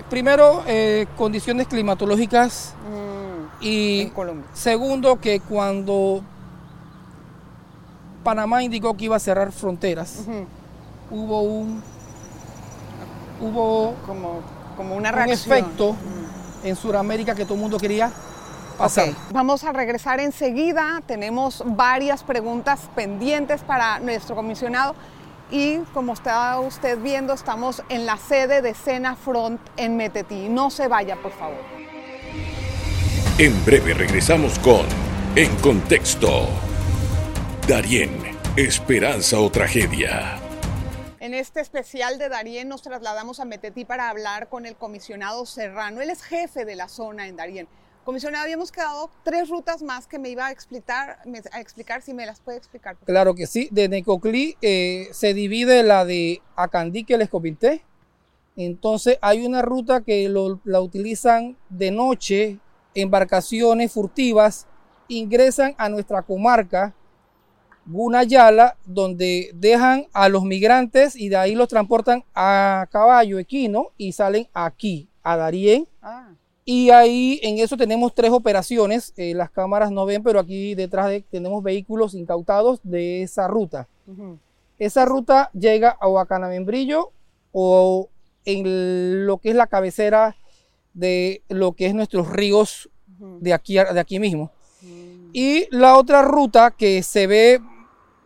Primero, 0.10 0.64
eh, 0.68 1.08
condiciones 1.18 1.68
climatológicas 1.68 2.76
Mm, 2.84 3.33
y 3.64 4.12
segundo, 4.54 5.20
que 5.20 5.40
cuando 5.40 6.22
Panamá 8.24 8.64
indicó 8.64 8.96
que 8.96 9.06
iba 9.06 9.16
a 9.16 9.20
cerrar 9.20 9.52
fronteras, 9.52 10.26
hubo 11.12 11.42
un, 11.42 11.82
hubo 13.42 13.96
Como, 14.06 14.42
como 14.78 14.96
una 14.96 15.10
un 15.10 15.16
reacción. 15.16 15.58
efecto 15.58 15.94
Mm. 15.94 16.68
en 16.68 16.76
Sudamérica 16.76 17.36
que 17.36 17.44
todo 17.44 17.56
el 17.56 17.62
mundo 17.62 17.78
quería 17.78 18.12
pasar. 18.78 19.10
Vamos 19.32 19.64
a 19.64 19.72
regresar 19.74 20.20
enseguida. 20.20 21.02
Tenemos 21.06 21.64
varias 21.66 22.24
preguntas 22.24 22.80
pendientes 22.96 23.62
para 23.62 24.00
nuestro 24.00 24.36
comisionado. 24.36 24.96
Y 25.52 25.78
como 25.94 26.14
está 26.14 26.60
usted 26.60 26.98
viendo, 27.00 27.34
estamos 27.34 27.84
en 27.90 28.06
la 28.06 28.18
sede 28.18 28.62
de 28.62 28.74
Sena 28.74 29.16
Front 29.16 29.60
en 29.78 29.98
Metetí. 29.98 30.48
No 30.50 30.70
se 30.72 30.88
vaya, 30.88 31.16
por 31.22 31.32
favor. 31.34 31.73
En 33.40 33.66
breve 33.66 33.94
regresamos 33.94 34.60
con 34.60 34.86
En 35.36 35.54
Contexto. 35.58 36.48
Darién, 37.68 38.12
esperanza 38.56 39.40
o 39.40 39.50
tragedia. 39.50 40.40
En 41.20 41.34
este 41.34 41.62
especial 41.62 42.20
de 42.20 42.30
Darién 42.30 42.68
nos 42.68 42.82
trasladamos 42.82 43.40
a 43.40 43.46
Metetí 43.46 43.86
para 43.86 44.10
hablar 44.10 44.50
con 44.50 44.66
el 44.66 44.76
comisionado 44.76 45.46
Serrano. 45.46 46.02
Él 46.02 46.10
es 46.10 46.22
jefe 46.22 46.66
de 46.66 46.76
la 46.76 46.88
zona 46.90 47.28
en 47.28 47.36
Darién. 47.38 47.68
Comisionado, 48.04 48.44
habíamos 48.44 48.72
quedado 48.72 49.10
tres 49.24 49.48
rutas 49.50 49.82
más 49.82 50.08
que 50.08 50.20
me 50.20 50.30
iba 50.30 50.48
a 50.48 50.52
explicar, 50.52 51.20
a 51.54 51.62
explicar 51.62 52.02
si 52.02 52.14
me 52.14 52.26
las 52.26 52.42
puede 52.42 52.58
explicar. 52.58 52.98
Claro 53.06 53.34
que 53.34 53.48
sí. 53.48 53.70
De 53.72 53.88
Necoclí 53.88 54.58
eh, 54.62 55.08
se 55.14 55.34
divide 55.34 55.84
la 55.84 56.04
de 56.04 56.42
Acandí 56.58 57.06
que 57.06 57.18
les 57.18 57.30
comenté. 57.30 57.84
Entonces 58.58 59.18
hay 59.22 59.46
una 59.46 59.62
ruta 59.62 60.02
que 60.02 60.28
lo- 60.28 60.60
la 60.66 60.82
utilizan 60.82 61.58
de 61.70 61.92
noche, 61.92 62.60
embarcaciones 62.96 63.92
furtivas, 63.92 64.68
ingresan 65.08 65.76
a 65.78 65.90
nuestra 65.90 66.22
comarca, 66.22 66.94
Gunayala, 67.86 68.78
donde 68.86 69.52
dejan 69.56 70.06
a 70.14 70.30
los 70.30 70.44
migrantes 70.44 71.16
y 71.18 71.28
de 71.30 71.36
ahí 71.36 71.54
los 71.54 71.68
transportan 71.68 72.24
a 72.34 72.88
caballo 72.92 73.40
equino 73.40 73.88
y 73.98 74.14
salen 74.14 74.48
aquí, 74.54 75.10
a 75.22 75.36
Darién. 75.36 75.88
Ah, 76.02 76.30
Y 76.64 76.92
ahí 76.92 77.42
en 77.44 77.58
eso 77.58 77.76
tenemos 77.76 78.16
tres 78.16 78.32
operaciones. 78.32 79.12
eh, 79.18 79.34
las 79.34 79.50
cámaras 79.52 79.92
no 79.92 80.06
ven, 80.06 80.24
pero 80.24 80.40
aquí 80.40 80.76
detrás 80.76 81.10
de, 81.10 81.22
tenemos 81.30 81.62
vehículos 81.62 82.14
incautados 82.14 82.80
de 82.84 83.24
esa 83.24 83.50
ruta. 83.50 83.90
Esa 84.80 85.04
ruta 85.04 85.50
llega 85.54 85.98
a 86.00 86.08
Huacanamembrillo 86.08 87.12
o 87.52 88.08
en 88.46 89.26
lo 89.26 89.38
que 89.40 89.50
es 89.50 89.56
la 89.56 89.68
cabecera 89.68 90.38
de 90.94 91.42
lo 91.50 91.74
que 91.74 91.88
es 91.88 91.96
nuestros 91.96 92.30
ríos 92.30 92.90
de 93.40 93.54
aquí, 93.54 93.76
de 93.76 94.00
aquí 94.00 94.20
mismo. 94.20 94.52
Mm. 94.82 95.30
Y 95.34 95.68
la 95.72 95.98
otra 95.98 96.22
ruta 96.22 96.72
que 96.72 97.02
se 97.04 97.28
ve 97.28 97.60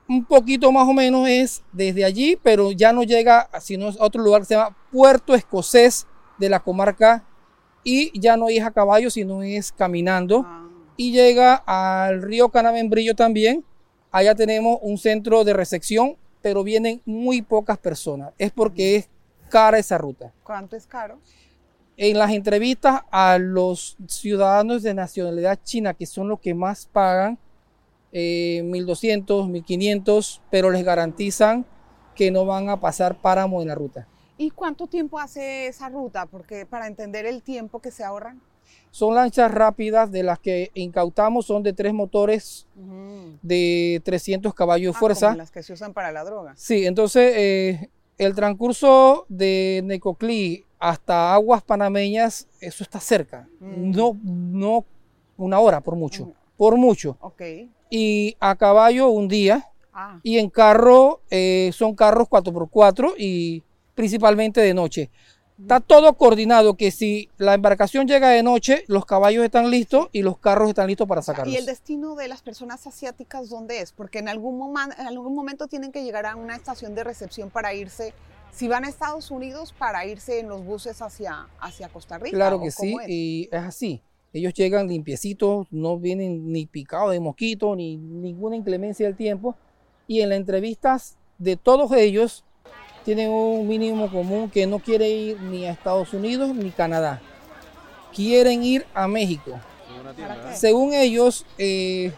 un 0.10 0.24
poquito 0.26 0.72
más 0.72 0.88
o 0.88 0.94
menos 0.94 1.28
es 1.28 1.64
desde 1.72 2.06
allí, 2.06 2.38
pero 2.42 2.72
ya 2.72 2.94
no 2.94 3.04
llega 3.04 3.50
sino 3.60 3.88
a 3.90 3.94
otro 4.00 4.24
lugar 4.24 4.42
que 4.42 4.48
se 4.48 4.56
llama 4.56 4.76
Puerto 4.92 5.36
Escocés 5.36 6.08
de 6.38 6.50
la 6.50 6.60
comarca 6.62 7.24
y 7.84 8.18
ya 8.20 8.38
no 8.38 8.50
es 8.50 8.64
a 8.64 8.72
caballo, 8.72 9.10
sino 9.10 9.44
es 9.44 9.72
caminando 9.72 10.44
Ah. 10.46 10.68
y 10.98 11.12
llega 11.12 11.56
al 11.66 12.22
río 12.22 12.50
Canamembrillo 12.50 13.16
también. 13.16 13.64
Allá 14.12 14.34
tenemos 14.36 14.80
un 14.82 14.98
centro 14.98 15.44
de 15.44 15.54
recepción, 15.54 16.16
pero 16.42 16.64
vienen 16.64 17.02
muy 17.06 17.42
pocas 17.42 17.78
personas. 17.78 18.34
Es 18.38 18.52
porque 18.52 18.96
es 18.96 19.10
cara 19.50 19.78
esa 19.78 19.98
ruta. 19.98 20.34
¿Cuánto 20.44 20.76
es 20.76 20.88
caro? 20.88 21.20
En 22.00 22.18
las 22.20 22.32
entrevistas 22.32 23.02
a 23.10 23.40
los 23.40 23.98
ciudadanos 24.08 24.84
de 24.84 24.94
nacionalidad 24.94 25.60
china, 25.64 25.96
que 25.96 26.06
son 26.06 26.28
los 26.28 26.40
que 26.40 26.54
más 26.54 26.86
pagan, 26.86 27.40
eh, 28.12 28.62
1.200, 28.64 29.48
1.500, 29.50 30.42
pero 30.52 30.70
les 30.70 30.86
garantizan 30.86 31.66
que 32.16 32.30
no 32.30 32.46
van 32.46 32.70
a 32.70 32.80
pasar 32.80 33.20
páramo 33.20 33.62
en 33.64 33.70
la 33.70 33.76
ruta. 33.76 34.08
¿Y 34.38 34.52
cuánto 34.52 34.86
tiempo 34.86 35.20
hace 35.20 35.66
esa 35.68 35.90
ruta? 35.90 36.28
Porque 36.28 36.68
para 36.68 36.86
entender 36.86 37.26
el 37.26 37.42
tiempo 37.42 37.80
que 37.80 37.90
se 37.90 38.04
ahorran. 38.04 38.40
Son 38.92 39.16
lanchas 39.16 39.52
rápidas 39.52 40.12
de 40.12 40.22
las 40.22 40.38
que 40.40 40.70
incautamos, 40.76 41.48
son 41.48 41.64
de 41.64 41.74
tres 41.74 41.94
motores 41.94 42.68
de 43.42 44.02
300 44.06 44.54
caballos 44.54 44.94
de 44.94 44.98
Ah, 44.98 45.00
fuerza. 45.00 45.26
como 45.28 45.38
las 45.38 45.52
que 45.52 45.64
se 45.64 45.74
usan 45.74 45.94
para 45.94 46.12
la 46.12 46.24
droga. 46.24 46.54
Sí, 46.58 46.86
entonces 46.86 47.34
eh, 47.36 47.90
el 48.20 48.36
transcurso 48.36 49.26
de 49.30 49.82
Necoclí 49.84 50.66
hasta 50.80 51.34
aguas 51.34 51.64
panameñas, 51.64 52.48
eso 52.60 52.84
está 52.84 53.00
cerca. 53.00 53.48
Mm. 53.60 53.92
No, 53.92 54.18
no 54.24 54.86
una 55.38 55.60
hora 55.60 55.82
por 55.82 55.96
mucho, 55.96 56.26
Mm. 56.28 56.32
por 56.58 56.78
mucho. 56.78 57.18
Ok. 57.22 57.42
Y 57.90 58.36
a 58.40 58.56
caballo 58.56 59.10
un 59.10 59.28
día. 59.28 59.66
Ah, 59.94 60.20
Y 60.22 60.38
en 60.38 60.50
carro 60.52 61.22
eh, 61.32 61.72
son 61.74 61.96
carros 61.96 62.28
4x4 62.30 63.16
y 63.18 63.64
principalmente 63.96 64.62
de 64.62 64.74
noche. 64.76 65.10
Está 65.60 65.80
todo 65.80 66.14
coordinado 66.14 66.76
que 66.78 66.92
si 66.92 67.32
la 67.38 67.56
embarcación 67.56 68.06
llega 68.08 68.30
de 68.30 68.44
noche, 68.44 68.84
los 68.88 69.08
caballos 69.08 69.44
están 69.44 69.72
listos 69.72 70.08
y 70.12 70.22
los 70.22 70.38
carros 70.38 70.70
están 70.70 70.86
listos 70.86 71.08
para 71.08 71.24
sacarlos. 71.24 71.52
¿Y 71.52 71.58
el 71.58 71.66
destino 71.66 72.14
de 72.14 72.28
las 72.28 72.44
personas 72.44 72.86
asiáticas 72.86 73.50
dónde 73.50 73.82
es? 73.82 73.92
Porque 73.92 74.20
en 74.20 74.30
algún, 74.30 74.60
momen- 74.60 74.94
en 75.00 75.08
algún 75.08 75.34
momento 75.34 75.66
tienen 75.66 75.92
que 75.92 76.04
llegar 76.04 76.28
a 76.28 76.36
una 76.36 76.56
estación 76.56 76.94
de 76.94 77.04
recepción 77.04 77.50
para 77.50 77.74
irse, 77.74 78.14
si 78.58 78.68
van 78.68 78.86
a 78.86 78.90
Estados 78.90 79.30
Unidos, 79.30 79.72
para 79.78 80.04
irse 80.08 80.40
en 80.40 80.50
los 80.50 80.66
buses 80.66 81.00
hacia, 81.04 81.48
hacia 81.60 81.90
Costa 81.90 82.18
Rica. 82.18 82.36
Claro 82.36 82.58
¿o 82.58 82.62
que 82.62 82.72
sí, 82.72 82.96
es? 83.04 83.08
y 83.08 83.50
es 83.52 83.62
así. 83.62 84.02
Ellos 84.34 84.52
llegan 84.56 84.88
limpiecitos, 84.88 85.68
no 85.70 85.98
vienen 85.98 86.52
ni 86.52 86.66
picados 86.66 87.12
de 87.12 87.20
mosquito, 87.20 87.76
ni 87.76 87.98
ninguna 87.98 88.56
inclemencia 88.56 89.06
del 89.06 89.16
tiempo. 89.16 89.56
Y 90.08 90.22
en 90.22 90.30
las 90.30 90.40
entrevistas 90.40 91.18
de 91.38 91.56
todos 91.56 91.92
ellos 91.92 92.44
tienen 93.06 93.30
un 93.30 93.68
mínimo 93.68 94.10
común 94.10 94.50
que 94.50 94.66
no 94.66 94.80
quiere 94.80 95.08
ir 95.08 95.40
ni 95.40 95.66
a 95.66 95.72
Estados 95.72 96.12
Unidos 96.16 96.56
ni 96.56 96.72
Canadá. 96.72 97.22
Quieren 98.12 98.64
ir 98.64 98.88
a 98.96 99.08
México. 99.08 99.60
Según 100.56 100.94
ellos, 100.96 101.46
eh, 101.60 102.12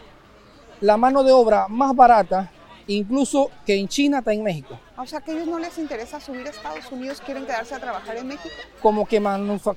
la 0.80 0.96
mano 0.96 1.22
de 1.22 1.32
obra 1.32 1.68
más 1.68 1.94
barata, 1.94 2.50
incluso 2.94 3.50
que 3.66 3.76
en 3.76 3.88
China, 3.88 4.18
está 4.18 4.32
en 4.32 4.42
México. 4.42 4.78
O 4.96 5.06
sea, 5.06 5.20
que 5.20 5.30
a 5.30 5.34
ellos 5.34 5.46
no 5.48 5.58
les 5.58 5.76
interesa 5.78 6.20
subir 6.20 6.46
a 6.46 6.50
Estados 6.50 6.90
Unidos, 6.90 7.20
quieren 7.24 7.44
quedarse 7.46 7.74
a 7.74 7.78
trabajar 7.80 8.16
en 8.16 8.26
México. 8.28 8.54
como 8.82 9.06
que 9.06 9.20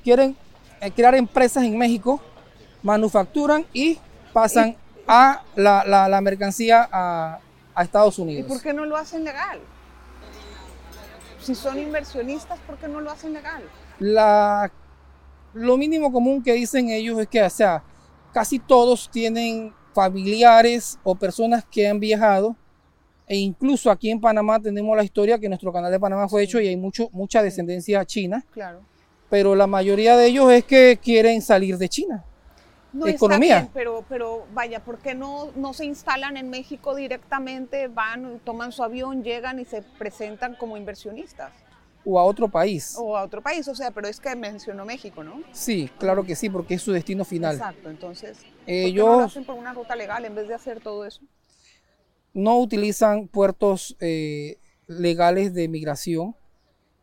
quieren 0.02 0.36
eh, 0.80 0.90
crear 0.90 1.14
empresas 1.14 1.64
en 1.64 1.76
México, 1.78 2.20
manufacturan 2.82 3.64
y 3.72 3.98
pasan 4.32 4.76
a 5.06 5.42
la, 5.54 5.84
la- 5.86 6.08
la 6.08 6.20
mercancía 6.20 6.88
a, 6.90 7.38
a 7.74 7.82
Estados 7.82 8.18
¿Y 8.18 8.22
Unidos. 8.22 8.48
por 8.48 8.60
qué 8.62 8.72
no 8.72 8.84
lo 8.84 8.96
hacen 8.96 9.24
legal? 9.24 9.60
Si 11.40 11.54
son 11.54 11.78
inversionistas, 11.78 12.58
¿por 12.60 12.76
qué 12.78 12.88
no 12.88 13.00
lo 13.00 13.10
hacen 13.10 13.32
legal? 13.34 13.62
La, 13.98 14.70
lo 15.52 15.76
mínimo 15.76 16.10
común 16.10 16.42
que 16.42 16.52
dicen 16.54 16.88
ellos 16.88 17.18
es 17.18 17.28
que, 17.28 17.42
o 17.42 17.50
sea, 17.50 17.82
casi 18.32 18.58
todos 18.58 19.10
tienen 19.10 19.74
familiares 19.94 20.98
o 21.04 21.14
personas 21.14 21.64
que 21.70 21.86
han 21.86 22.00
viajado 22.00 22.56
E 23.26 23.36
incluso 23.36 23.90
aquí 23.90 24.10
en 24.10 24.20
Panamá 24.20 24.60
tenemos 24.60 24.96
la 24.96 25.02
historia 25.02 25.38
que 25.38 25.48
nuestro 25.48 25.72
canal 25.72 25.90
de 25.90 25.98
Panamá 25.98 26.28
fue 26.28 26.42
hecho 26.42 26.60
y 26.60 26.68
hay 26.68 26.76
mucho, 26.76 27.08
mucha 27.12 27.42
descendencia 27.42 28.04
china. 28.04 28.44
Claro. 28.52 28.82
Pero 29.30 29.54
la 29.54 29.66
mayoría 29.66 30.16
de 30.16 30.26
ellos 30.26 30.52
es 30.52 30.64
que 30.64 30.98
quieren 31.02 31.40
salir 31.40 31.78
de 31.78 31.88
China. 31.88 32.24
No, 32.92 33.08
Economía. 33.08 33.56
Está 33.56 33.60
bien, 33.62 33.72
pero, 33.74 34.04
pero 34.08 34.46
vaya, 34.52 34.84
¿por 34.84 34.98
qué 34.98 35.14
no, 35.14 35.50
no 35.56 35.72
se 35.72 35.84
instalan 35.84 36.36
en 36.36 36.48
México 36.48 36.94
directamente? 36.94 37.88
Van, 37.88 38.40
toman 38.44 38.70
su 38.70 38.84
avión, 38.84 39.24
llegan 39.24 39.58
y 39.58 39.64
se 39.64 39.82
presentan 39.82 40.54
como 40.54 40.76
inversionistas. 40.76 41.50
O 42.04 42.20
a 42.20 42.22
otro 42.22 42.48
país. 42.48 42.94
O 42.98 43.16
a 43.16 43.24
otro 43.24 43.42
país, 43.42 43.66
o 43.66 43.74
sea, 43.74 43.90
pero 43.90 44.06
es 44.06 44.20
que 44.20 44.36
mencionó 44.36 44.84
México, 44.84 45.24
¿no? 45.24 45.42
Sí, 45.50 45.90
claro 45.98 46.22
que 46.22 46.36
sí, 46.36 46.50
porque 46.50 46.74
es 46.74 46.82
su 46.82 46.92
destino 46.92 47.24
final. 47.24 47.56
Exacto, 47.56 47.90
entonces, 47.90 48.38
¿por 48.38 48.48
Ellos 48.66 49.04
qué 49.04 49.10
no 49.10 49.18
lo 49.20 49.24
hacen 49.24 49.44
por 49.44 49.56
una 49.56 49.72
ruta 49.72 49.96
legal 49.96 50.24
en 50.24 50.34
vez 50.34 50.46
de 50.46 50.54
hacer 50.54 50.80
todo 50.80 51.04
eso? 51.04 51.22
No 52.34 52.58
utilizan 52.58 53.28
puertos 53.28 53.96
eh, 54.00 54.58
legales 54.86 55.54
de 55.54 55.68
migración 55.68 56.34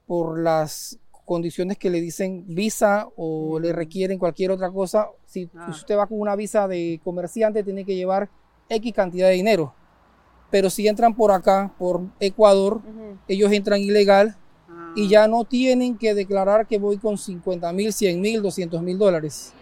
por 0.05 0.37
las 0.39 0.99
condiciones 1.25 1.77
que 1.77 1.89
le 1.89 2.01
dicen 2.01 2.43
visa 2.47 3.07
o 3.15 3.57
le 3.59 3.71
requieren 3.71 4.19
cualquier 4.19 4.51
otra 4.51 4.69
cosa. 4.69 5.07
Si, 5.25 5.49
Ah. 5.55 5.65
si 5.65 5.71
usted 5.71 5.97
va 5.97 6.05
con 6.07 6.19
una 6.19 6.35
visa 6.35 6.67
de 6.67 6.99
comerciante, 7.03 7.63
tiene 7.63 7.85
que 7.85 7.95
llevar 7.95 8.29
X 8.69 8.93
cantidad 8.93 9.29
de 9.29 9.35
dinero. 9.35 9.73
Pero 10.49 10.69
si 10.69 10.85
entran 10.87 11.15
por 11.15 11.31
acá, 11.31 11.73
por 11.79 12.01
Ecuador, 12.19 12.81
ellos 13.29 13.51
entran 13.53 13.79
ilegal 13.79 14.35
Ah. 14.69 14.91
y 14.97 15.07
ya 15.07 15.27
no 15.29 15.45
tienen 15.45 15.97
que 15.97 16.13
declarar 16.13 16.67
que 16.67 16.77
voy 16.77 16.97
con 16.97 17.17
50 17.17 17.71
mil, 17.71 17.93
100 17.93 18.19
mil, 18.19 18.41
200 18.41 18.81
mil 18.81 18.97
dólares 18.97 19.53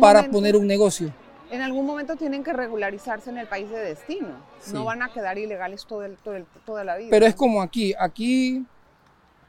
para 0.00 0.20
momento, 0.22 0.36
poner 0.36 0.56
un 0.56 0.66
negocio. 0.66 1.14
En 1.52 1.60
algún 1.62 1.86
momento 1.86 2.16
tienen 2.16 2.42
que 2.42 2.52
regularizarse 2.52 3.30
en 3.30 3.38
el 3.38 3.46
país 3.46 3.68
de 3.70 3.78
destino. 3.78 4.28
Sí. 4.60 4.72
No 4.72 4.84
van 4.84 5.02
a 5.02 5.12
quedar 5.12 5.38
ilegales 5.38 5.84
todo 5.86 6.02
el, 6.04 6.16
todo 6.16 6.34
el- 6.34 6.46
toda 6.64 6.82
la 6.82 6.96
vida. 6.96 7.08
Pero 7.10 7.26
es 7.26 7.34
como 7.34 7.60
aquí, 7.62 7.94
aquí 7.98 8.64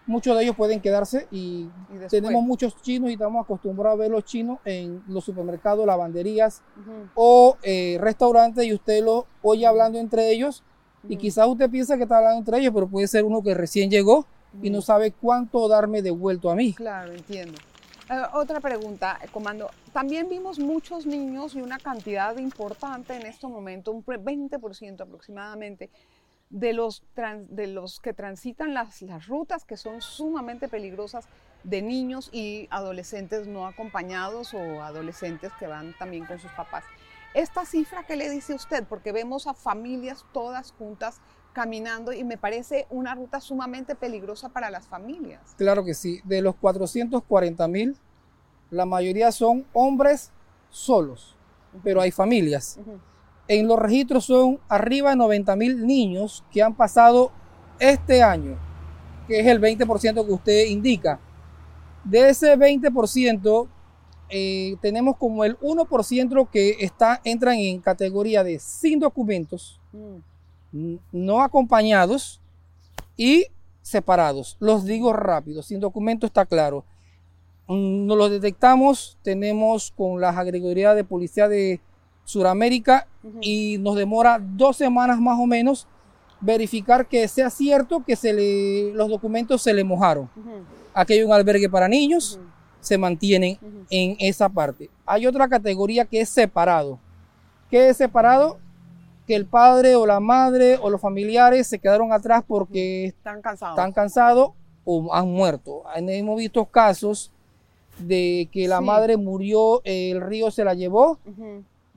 muchos 0.06 0.36
de 0.38 0.44
ellos 0.44 0.56
pueden 0.58 0.82
quedarse 0.82 1.28
y 1.32 1.70
tenemos 2.10 2.44
muchos 2.44 2.76
chinos 2.82 3.10
y 3.10 3.14
estamos 3.14 3.42
acostumbrados 3.46 3.98
a 3.98 4.02
ver 4.02 4.12
los 4.12 4.26
chinos 4.26 4.60
en 4.66 5.02
los 5.08 5.24
supermercados, 5.24 5.86
lavanderías 5.86 6.62
o 7.16 7.58
eh, 7.64 7.98
restaurantes 8.02 8.66
y 8.66 8.74
usted 8.74 9.02
lo 9.02 9.26
oye 9.42 9.66
hablando 9.66 9.98
entre 9.98 10.30
ellos 10.30 10.62
y 11.08 11.16
quizás 11.18 11.48
usted 11.48 11.70
piensa 11.70 11.96
que 11.96 12.04
está 12.04 12.18
hablando 12.18 12.40
entre 12.40 12.58
ellos, 12.60 12.74
pero 12.74 12.88
puede 12.88 13.08
ser 13.08 13.24
uno 13.24 13.42
que 13.42 13.54
recién 13.54 13.90
llegó 13.90 14.28
y 14.62 14.70
no 14.70 14.82
sabe 14.82 15.14
cuánto 15.14 15.68
darme 15.70 16.02
devuelto 16.02 16.52
a 16.52 16.56
mí. 16.56 16.74
Claro, 16.74 17.14
entiendo. 17.14 17.58
Eh, 18.13 18.22
otra 18.34 18.60
pregunta, 18.60 19.17
eh, 19.24 19.27
comando. 19.32 19.72
También 19.91 20.29
vimos 20.29 20.60
muchos 20.60 21.05
niños 21.08 21.55
y 21.55 21.62
una 21.62 21.79
cantidad 21.79 22.38
importante 22.38 23.15
en 23.15 23.25
este 23.25 23.48
momento, 23.48 23.91
un 23.91 24.03
pre- 24.03 24.20
20% 24.20 25.01
aproximadamente, 25.01 25.89
de 26.51 26.74
los, 26.74 27.01
de 27.50 27.65
los 27.65 28.00
que 28.00 28.13
transitan 28.13 28.75
las, 28.75 29.01
las 29.01 29.25
rutas 29.25 29.65
que 29.65 29.75
son 29.77 30.03
sumamente 30.03 30.67
peligrosas 30.67 31.27
de 31.63 31.82
niños 31.82 32.29
y 32.32 32.67
adolescentes 32.70 33.48
no 33.48 33.65
acompañados 33.65 34.53
o 34.53 34.84
adolescentes 34.84 35.51
que 35.58 35.65
van 35.65 35.98
también 35.98 36.25
con 36.25 36.38
sus 36.38 36.51
papás. 36.51 36.84
Esta 37.34 37.65
cifra, 37.65 38.03
¿qué 38.05 38.15
le 38.15 38.29
dice 38.29 38.53
usted? 38.53 38.84
Porque 38.88 39.12
vemos 39.12 39.48
a 39.48 39.55
familias 39.55 40.24
todas 40.32 40.72
juntas 40.74 41.20
caminando 41.54 42.12
y 42.12 42.24
me 42.24 42.38
parece 42.38 42.88
una 42.90 43.16
ruta 43.16 43.40
sumamente 43.40 43.96
peligrosa 43.96 44.50
para 44.50 44.70
las 44.70 44.88
familias. 44.88 45.40
Claro 45.58 45.86
que 45.86 45.94
sí, 45.94 46.20
de 46.24 46.42
los 46.42 46.56
440 46.56 47.68
mil, 47.68 47.96
la 48.70 48.86
mayoría 48.86 49.32
son 49.32 49.66
hombres 49.72 50.32
solos, 50.70 51.36
pero 51.84 52.02
hay 52.02 52.12
familias. 52.12 52.80
En 53.48 53.68
los 53.68 53.80
registros 53.80 54.26
son 54.26 54.60
arriba 54.68 55.12
de 55.12 55.18
90 55.18 55.56
mil 55.56 55.86
niños 55.86 56.44
que 56.52 56.64
han 56.64 56.74
pasado 56.74 57.32
este 57.80 58.24
año, 58.24 58.58
que 59.28 59.40
es 59.40 59.48
el 59.48 59.62
20% 59.62 60.26
que 60.26 60.32
usted 60.32 60.66
indica. 60.66 61.20
De 62.04 62.30
ese 62.30 62.58
20%, 62.58 63.68
eh, 64.30 64.76
tenemos 64.82 65.18
como 65.18 65.44
el 65.46 65.58
1% 65.60 66.50
que 66.50 66.78
está, 66.80 67.22
entran 67.24 67.56
en 67.56 67.80
categoría 67.80 68.44
de 68.44 68.60
sin 68.60 69.00
documentos, 69.00 69.80
Mm. 69.94 70.18
No 71.12 71.42
acompañados 71.42 72.42
y 73.16 73.46
separados. 73.82 74.58
Los 74.60 74.86
digo 74.86 75.14
rápido, 75.14 75.62
sin 75.62 75.80
documento 75.80 76.26
está 76.26 76.46
claro. 76.46 76.84
Mm, 77.68 78.06
Nos 78.08 78.18
lo 78.18 78.30
detectamos, 78.30 79.18
tenemos 79.22 79.94
con 79.96 80.20
las 80.20 80.36
agregadurías 80.36 80.96
de 80.96 81.04
policía 81.04 81.48
de 81.48 81.80
Sudamérica 82.26 83.08
y 83.42 83.78
nos 83.80 83.96
demora 83.96 84.40
dos 84.42 84.78
semanas 84.78 85.20
más 85.20 85.38
o 85.40 85.46
menos 85.46 85.88
verificar 86.42 87.06
que 87.08 87.28
sea 87.28 87.50
cierto 87.50 88.04
que 88.06 88.16
se 88.16 88.34
le, 88.34 88.94
los 88.94 89.10
documentos 89.10 89.62
se 89.62 89.74
le 89.74 89.84
mojaron. 89.84 90.30
Ujú, 90.36 90.50
Aquí 90.94 91.14
hay 91.14 91.24
un 91.24 91.32
albergue 91.32 91.70
para 91.70 91.88
niños, 91.88 92.40
se 92.82 92.98
mantienen 92.98 93.58
en 93.90 94.16
esa 94.20 94.50
parte. 94.50 94.90
Hay 95.06 95.26
otra 95.26 95.48
categoría 95.48 96.06
que 96.06 96.22
es 96.22 96.30
separado. 96.30 97.00
¿Qué 97.70 97.90
es 97.90 97.98
separado? 97.98 98.60
Que 99.28 99.36
el 99.36 99.46
padre 99.46 99.96
o 99.96 100.06
la 100.06 100.20
madre 100.20 100.78
o 100.82 100.90
los 100.90 101.00
familiares 101.00 101.68
se 101.68 101.80
quedaron 101.80 102.12
atrás 102.12 102.44
porque 102.48 103.06
Están 103.06 103.42
cansados. 103.42 103.78
están 103.78 103.92
cansados 103.94 104.52
o 104.86 105.14
han 105.14 105.30
muerto. 105.32 105.84
Hemos 105.96 106.38
visto 106.38 106.66
casos 106.66 107.32
de 108.00 108.50
que 108.52 108.68
la 108.68 108.80
Sí. 108.80 108.84
madre 108.86 109.18
murió, 109.18 109.82
el 109.86 110.20
río 110.22 110.52
se 110.52 110.64
la 110.66 110.74
llevó, 110.74 111.20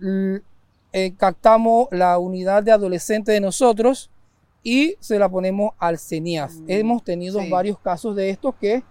l- 0.01 0.43
eh, 0.93 1.15
captamos 1.17 1.89
la 1.91 2.19
unidad 2.19 2.63
de 2.63 2.71
adolescente 2.73 3.33
de 3.33 3.41
nosotros 3.41 4.11
y 4.63 4.97
se 5.01 5.19
la 5.19 5.29
ponemos 5.29 5.73
al 5.79 5.99
CENIAF. 5.99 6.53
Mm, 6.55 6.65
Hemos 6.71 7.03
tenido 7.05 7.41
sí. 7.41 7.51
varios 7.51 7.79
casos 7.79 8.15
de 8.15 8.31
estos 8.31 8.55
que 8.57 8.83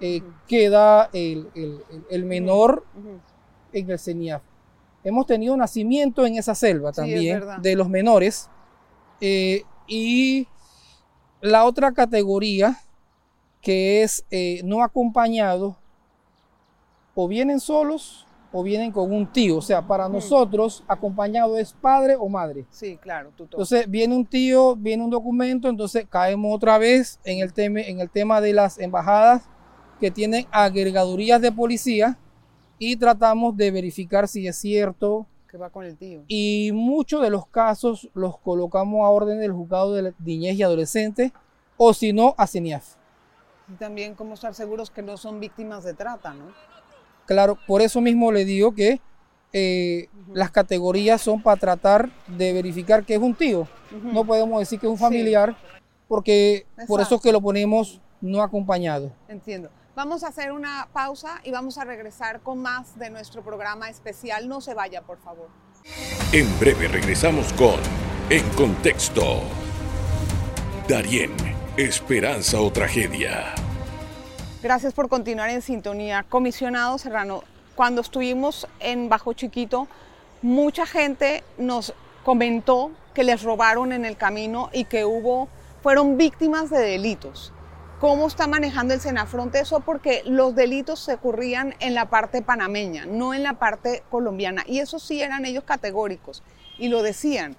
eh, 0.00 0.20
queda 0.48 1.10
el, 1.12 1.48
el- 2.10 2.24
menor 2.24 2.84
en 3.72 3.88
el 3.90 3.98
CENIAF. 3.98 4.42
Hemos 5.04 5.26
tenido 5.26 5.56
nacimiento 5.56 6.24
en 6.26 6.36
esa 6.36 6.54
selva 6.54 6.92
también 6.92 7.42
de 7.60 7.76
los 7.76 7.88
menores. 7.88 8.48
Eh, 9.20 9.64
y 9.86 10.46
la 11.40 11.64
otra 11.64 11.92
categoría 11.92 12.78
que 13.60 14.02
es 14.02 14.24
eh, 14.30 14.60
no 14.64 14.82
acompañado, 14.82 15.76
o 17.14 17.28
vienen 17.28 17.60
solos 17.60 18.26
o 18.52 18.62
vienen 18.62 18.92
con 18.92 19.12
un 19.12 19.26
tío. 19.26 19.56
O 19.56 19.62
sea, 19.62 19.86
para 19.86 20.08
nosotros 20.08 20.84
acompañado 20.86 21.56
es 21.56 21.72
padre 21.72 22.16
o 22.18 22.28
madre. 22.28 22.66
Sí, 22.70 22.98
claro, 22.98 23.30
tutor. 23.30 23.60
Entonces 23.60 23.90
viene 23.90 24.14
un 24.14 24.26
tío, 24.26 24.76
viene 24.76 25.02
un 25.02 25.10
documento, 25.10 25.68
entonces 25.68 26.06
caemos 26.08 26.54
otra 26.54 26.76
vez 26.78 27.18
en 27.24 27.38
el, 27.38 27.52
tema, 27.52 27.80
en 27.80 28.00
el 28.00 28.10
tema 28.10 28.40
de 28.40 28.52
las 28.52 28.78
embajadas 28.78 29.44
que 30.00 30.10
tienen 30.10 30.46
agregadurías 30.50 31.40
de 31.40 31.52
policía 31.52 32.18
y 32.84 32.96
tratamos 32.96 33.56
de 33.56 33.70
verificar 33.70 34.26
si 34.26 34.48
es 34.48 34.56
cierto 34.56 35.26
que 35.48 35.56
va 35.56 35.70
con 35.70 35.84
el 35.84 35.96
tío. 35.96 36.22
y 36.26 36.70
muchos 36.74 37.22
de 37.22 37.30
los 37.30 37.46
casos 37.46 38.08
los 38.14 38.38
colocamos 38.38 39.04
a 39.04 39.08
orden 39.10 39.38
del 39.38 39.52
juzgado 39.52 39.92
de 39.94 40.12
niñez 40.18 40.56
y 40.56 40.62
adolescente 40.64 41.32
o 41.76 41.94
si 41.94 42.12
no 42.12 42.34
a 42.38 42.46
CENIAF. 42.48 42.96
Y 43.72 43.74
también 43.74 44.14
cómo 44.16 44.34
estar 44.34 44.52
seguros 44.54 44.90
que 44.90 45.02
no 45.02 45.16
son 45.16 45.38
víctimas 45.38 45.84
de 45.84 45.94
trata, 45.94 46.34
¿no? 46.34 46.46
Claro, 47.26 47.56
por 47.68 47.82
eso 47.82 48.00
mismo 48.00 48.32
le 48.32 48.44
digo 48.44 48.74
que 48.74 49.00
eh, 49.52 50.08
las 50.34 50.50
categorías 50.50 51.20
son 51.20 51.40
para 51.42 51.60
tratar 51.60 52.10
de 52.26 52.52
verificar 52.52 53.04
que 53.04 53.14
es 53.14 53.20
un 53.20 53.34
tío. 53.34 53.68
No 54.02 54.24
podemos 54.24 54.58
decir 54.58 54.80
que 54.80 54.86
es 54.86 54.90
un 54.90 54.96
Sí. 54.98 55.04
familiar 55.04 55.54
porque 56.08 56.66
por 56.88 57.00
eso 57.00 57.14
es 57.16 57.20
que 57.20 57.30
lo 57.32 57.40
ponemos 57.40 58.00
no 58.20 58.42
acompañado. 58.42 59.12
Entiendo. 59.28 59.68
Vamos 59.94 60.24
a 60.24 60.28
hacer 60.28 60.52
una 60.52 60.88
pausa 60.90 61.42
y 61.44 61.50
vamos 61.50 61.76
a 61.76 61.84
regresar 61.84 62.40
con 62.40 62.62
más 62.62 62.98
de 62.98 63.10
nuestro 63.10 63.42
programa 63.42 63.90
especial. 63.90 64.48
No 64.48 64.62
se 64.62 64.72
vaya, 64.72 65.02
por 65.02 65.18
favor. 65.18 65.50
En 66.32 66.58
breve 66.58 66.88
regresamos 66.88 67.52
con 67.52 67.78
En 68.30 68.48
Contexto. 68.50 69.42
Darien, 70.88 71.36
esperanza 71.76 72.58
o 72.62 72.72
tragedia. 72.72 73.54
Gracias 74.62 74.94
por 74.94 75.10
continuar 75.10 75.50
en 75.50 75.60
sintonía. 75.60 76.24
Comisionado 76.26 76.96
Serrano, 76.96 77.44
cuando 77.74 78.00
estuvimos 78.00 78.66
en 78.80 79.10
Bajo 79.10 79.34
Chiquito, 79.34 79.88
mucha 80.40 80.86
gente 80.86 81.44
nos 81.58 81.92
comentó 82.24 82.92
que 83.12 83.24
les 83.24 83.42
robaron 83.42 83.92
en 83.92 84.06
el 84.06 84.16
camino 84.16 84.70
y 84.72 84.86
que 84.86 85.04
hubo, 85.04 85.48
fueron 85.82 86.16
víctimas 86.16 86.70
de 86.70 86.78
delitos. 86.78 87.52
¿Cómo 88.02 88.26
está 88.26 88.48
manejando 88.48 88.94
el 88.94 89.00
Senafronte 89.00 89.60
eso? 89.60 89.78
Porque 89.78 90.22
los 90.26 90.56
delitos 90.56 90.98
se 90.98 91.14
ocurrían 91.14 91.76
en 91.78 91.94
la 91.94 92.06
parte 92.10 92.42
panameña, 92.42 93.06
no 93.06 93.32
en 93.32 93.44
la 93.44 93.52
parte 93.52 94.02
colombiana. 94.10 94.64
Y 94.66 94.80
eso 94.80 94.98
sí 94.98 95.22
eran 95.22 95.44
ellos 95.46 95.62
categóricos 95.62 96.42
y 96.78 96.88
lo 96.88 97.04
decían. 97.04 97.56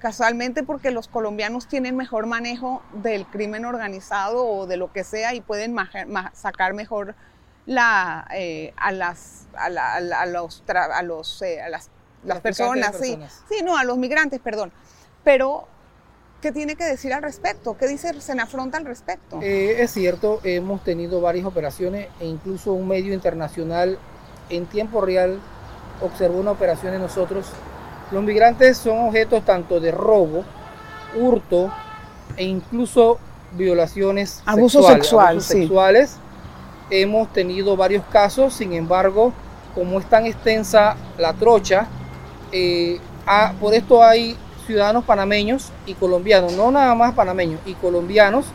Casualmente 0.00 0.64
porque 0.64 0.90
los 0.90 1.06
colombianos 1.06 1.68
tienen 1.68 1.94
mejor 1.96 2.26
manejo 2.26 2.82
del 2.92 3.24
crimen 3.26 3.64
organizado 3.64 4.44
o 4.44 4.66
de 4.66 4.76
lo 4.78 4.92
que 4.92 5.04
sea 5.04 5.32
y 5.32 5.40
pueden 5.40 5.76
sacar 6.32 6.74
mejor 6.74 7.14
la, 7.64 8.26
eh, 8.34 8.74
a, 8.76 8.90
las, 8.90 9.46
a, 9.56 9.70
la- 9.70 9.94
a 9.94 10.26
los, 10.26 10.64
tra- 10.66 10.90
a 10.92 11.02
los, 11.02 11.40
eh, 11.42 11.62
a 11.62 11.68
las, 11.68 11.88
personas, 12.42 12.96
sí. 13.00 13.12
personas. 13.16 13.44
Sí, 13.48 13.62
no, 13.64 13.76
a 13.78 13.84
los 13.84 13.96
migrantes, 13.96 14.40
perdón. 14.40 14.72
Pero 15.22 15.68
¿qué 16.44 16.52
tiene 16.52 16.76
que 16.76 16.84
decir 16.84 17.10
al 17.14 17.22
respecto? 17.22 17.74
¿Qué 17.78 17.88
dice 17.88 18.20
Senafronta 18.20 18.76
al 18.76 18.84
respecto? 18.84 19.40
Eh, 19.40 19.76
es 19.78 19.92
cierto, 19.92 20.40
hemos 20.44 20.84
tenido 20.84 21.22
varias 21.22 21.46
operaciones 21.46 22.08
e 22.20 22.26
incluso 22.26 22.74
un 22.74 22.86
medio 22.86 23.14
internacional 23.14 23.96
en 24.50 24.66
tiempo 24.66 25.00
real 25.00 25.40
observó 26.02 26.38
una 26.38 26.50
operación 26.50 26.92
de 26.92 26.98
nosotros. 26.98 27.46
Los 28.10 28.22
migrantes 28.22 28.76
son 28.76 29.06
objetos 29.06 29.42
tanto 29.46 29.80
de 29.80 29.90
robo, 29.90 30.44
hurto 31.18 31.72
e 32.36 32.44
incluso 32.44 33.18
violaciones 33.52 34.42
abuso 34.44 34.82
sexuales, 34.82 35.06
sexual, 35.06 35.40
sí. 35.40 35.60
sexuales. 35.62 36.16
Hemos 36.90 37.32
tenido 37.32 37.74
varios 37.74 38.04
casos, 38.12 38.52
sin 38.52 38.74
embargo, 38.74 39.32
como 39.74 39.98
es 39.98 40.04
tan 40.10 40.26
extensa 40.26 40.94
la 41.16 41.32
trocha, 41.32 41.86
eh, 42.52 43.00
ah, 43.26 43.54
por 43.58 43.72
esto 43.72 44.04
hay 44.04 44.36
ciudadanos 44.66 45.04
panameños 45.04 45.70
y 45.86 45.94
colombianos, 45.94 46.52
no 46.54 46.70
nada 46.70 46.94
más 46.94 47.14
panameños 47.14 47.60
y 47.66 47.74
colombianos, 47.74 48.46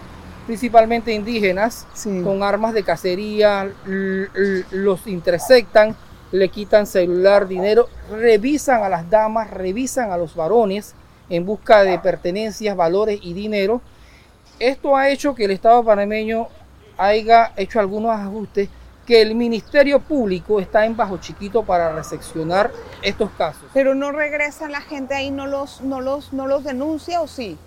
principalmente 0.47 1.13
indígenas, 1.13 1.85
Sí. 1.93 2.21
con 2.23 2.41
armas 2.43 2.73
de 2.73 2.83
cacería, 2.83 3.71
los 3.85 5.07
interceptan, 5.07 5.95
le 6.31 6.49
quitan 6.49 6.85
celular, 6.85 7.47
dinero, 7.47 7.87
revisan 8.11 8.83
a 8.83 8.89
las 8.89 9.09
damas, 9.09 9.49
revisan 9.51 10.11
a 10.11 10.17
los 10.17 10.35
varones 10.35 10.93
en 11.29 11.45
busca 11.45 11.83
de 11.83 11.97
pertenencias, 11.99 12.75
valores 12.75 13.19
y 13.21 13.33
dinero. 13.33 13.81
Esto 14.59 14.95
ha 14.97 15.09
hecho 15.09 15.35
que 15.35 15.45
el 15.45 15.51
Estado 15.51 15.83
panameño 15.83 16.47
haya 16.97 17.53
hecho 17.55 17.79
algunos 17.79 18.11
ajustes 18.11 18.69
que 19.09 19.23
el 19.23 19.33
Ministerio 19.33 19.99
Público 19.99 20.59
está 20.59 20.85
en 20.85 20.95
bajo 20.95 21.17
chiquito 21.17 21.63
para 21.63 21.91
recepcionar 21.95 22.71
estos 23.01 23.31
casos. 23.31 23.63
Pero 23.73 23.95
no 23.95 24.11
regresa 24.11 24.69
la 24.69 24.81
gente 24.81 25.15
ahí, 25.15 25.31
no 25.31 25.47
los, 25.47 25.81
no 25.81 25.99
los, 25.99 26.31
no 26.31 26.45
los 26.45 26.63
denuncia 26.63 27.19
o 27.19 27.27
sí? 27.27 27.57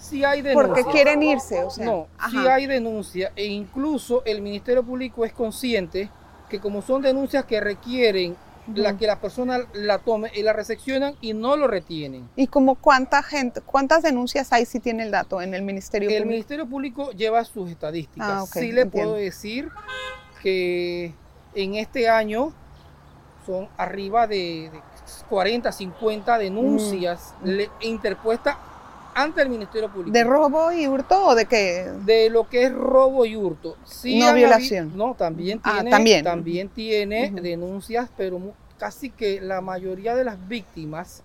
Si 0.00 0.24
hay 0.24 0.40
denuncias. 0.40 0.74
Porque 0.74 0.90
quieren 0.90 1.22
irse, 1.22 1.62
o 1.62 1.68
sea. 1.68 1.84
No, 1.84 2.06
ajá. 2.16 2.54
hay 2.54 2.66
denuncia 2.66 3.30
e 3.36 3.44
incluso 3.44 4.22
el 4.24 4.40
Ministerio 4.40 4.82
Público 4.82 5.26
es 5.26 5.34
consciente 5.34 6.08
que 6.48 6.60
como 6.60 6.80
son 6.80 7.02
denuncias 7.02 7.44
que 7.44 7.60
requieren 7.60 8.34
la 8.74 8.96
que 8.96 9.06
la 9.06 9.20
persona 9.20 9.58
la 9.74 9.98
tome 9.98 10.30
y 10.34 10.42
la 10.42 10.54
recepcionan 10.54 11.14
y 11.20 11.34
no 11.34 11.56
lo 11.56 11.68
retienen. 11.68 12.26
¿Y 12.36 12.46
como 12.46 12.76
cuánta 12.76 13.22
gente, 13.22 13.60
cuántas 13.60 14.02
denuncias 14.02 14.50
hay 14.54 14.64
si 14.64 14.80
tiene 14.80 15.02
el 15.02 15.10
dato 15.10 15.42
en 15.42 15.52
el 15.52 15.60
Ministerio 15.60 16.08
El 16.08 16.14
Público? 16.14 16.30
Ministerio 16.30 16.66
Público 16.66 17.10
lleva 17.10 17.44
sus 17.44 17.70
estadísticas. 17.70 18.28
Ah, 18.30 18.42
ok, 18.44 18.52
sí 18.54 18.72
le 18.72 18.82
entiendo. 18.82 19.10
puedo 19.10 19.14
decir 19.14 19.70
que 20.42 21.12
en 21.54 21.74
este 21.74 22.08
año 22.08 22.52
son 23.46 23.68
arriba 23.76 24.26
de, 24.26 24.70
de 24.72 24.80
40, 25.28 25.72
50 25.72 26.38
denuncias 26.38 27.34
Mm. 27.42 27.46
le- 27.48 27.70
interpuestas 27.80 28.56
ante 29.14 29.42
el 29.42 29.48
Ministerio 29.48 29.88
Público. 29.90 30.12
¿De 30.12 30.22
robo 30.22 30.70
y 30.70 30.86
hurto 30.86 31.26
o 31.28 31.34
de 31.34 31.46
qué? 31.46 31.90
de 32.04 32.30
lo 32.30 32.48
que 32.48 32.64
es 32.64 32.72
robo 32.72 33.24
y 33.24 33.36
hurto. 33.36 33.76
Sí 33.84 34.18
No 34.18 34.32
violación. 34.34 34.92
no, 34.96 35.14
también 35.14 35.60
Ah, 35.64 35.80
tiene, 35.80 36.22
también. 36.22 36.68
tiene 36.68 37.30
Ujú. 37.32 37.42
denuncias, 37.42 38.10
pero 38.16 38.40
casi 38.78 39.10
que 39.10 39.40
la 39.40 39.60
mayoría 39.60 40.14
de 40.14 40.24
las 40.24 40.46
víctimas. 40.48 41.24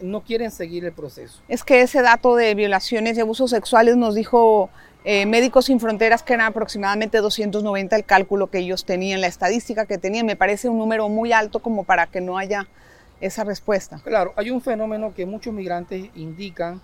No 0.00 0.22
quieren 0.22 0.50
seguir 0.50 0.84
el 0.84 0.92
proceso. 0.92 1.40
Es 1.48 1.64
que 1.64 1.80
ese 1.80 2.02
dato 2.02 2.36
de 2.36 2.54
violaciones 2.54 3.16
y 3.16 3.20
abusos 3.20 3.50
sexuales 3.50 3.96
nos 3.96 4.14
dijo 4.14 4.70
eh, 5.04 5.26
Médicos 5.26 5.66
Sin 5.66 5.80
Fronteras 5.80 6.22
que 6.22 6.34
eran 6.34 6.46
aproximadamente 6.46 7.18
290 7.18 7.96
el 7.96 8.04
cálculo 8.04 8.48
que 8.48 8.58
ellos 8.58 8.84
tenían, 8.84 9.20
la 9.20 9.26
estadística 9.28 9.86
que 9.86 9.98
tenían. 9.98 10.26
Me 10.26 10.36
parece 10.36 10.68
un 10.68 10.78
número 10.78 11.08
muy 11.08 11.32
alto 11.32 11.60
como 11.60 11.84
para 11.84 12.06
que 12.06 12.20
no 12.20 12.38
haya 12.38 12.66
esa 13.20 13.44
respuesta. 13.44 14.00
Claro, 14.04 14.32
hay 14.36 14.50
un 14.50 14.60
fenómeno 14.60 15.14
que 15.14 15.24
muchos 15.24 15.54
migrantes 15.54 16.10
indican 16.14 16.80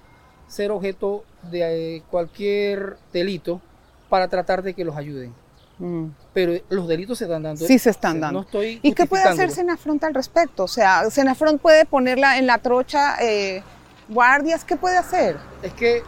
ser 0.47 0.71
objeto 0.71 1.25
de 1.51 1.97
eh, 1.97 2.03
cualquier 2.11 2.97
delito 3.13 3.61
para 4.09 4.29
tratar 4.29 4.63
de 4.63 4.75
que 4.75 4.85
los 4.85 4.97
ayuden. 4.97 5.35
Mm. 5.83 6.15
Pero 6.33 6.53
los 6.69 6.87
delitos 6.87 7.19
se 7.19 7.25
están 7.25 7.43
dando. 7.43 7.67
Sí 7.67 7.77
se 7.79 7.91
están 7.91 8.21
dando. 8.21 8.41
No 8.41 8.47
estoy 8.47 8.79
¿Y 8.83 8.93
qué 8.93 9.05
puede 9.05 9.25
hacer. 9.25 9.51
Senafront 9.51 10.03
al 10.05 10.15
respecto? 10.15 10.65
O 10.65 10.69
sea, 10.69 11.11
Senafront 11.11 11.61
puede 11.61 11.85
ponerla 11.85 12.39
en 12.39 12.47
la 12.47 12.59
trocha 12.59 13.17
eh, 13.21 13.65
guardias, 14.09 14.65
¿qué 14.65 14.77
puede 14.77 14.97
hacer? 14.97 15.37
Es 15.61 15.73
que 15.73 16.03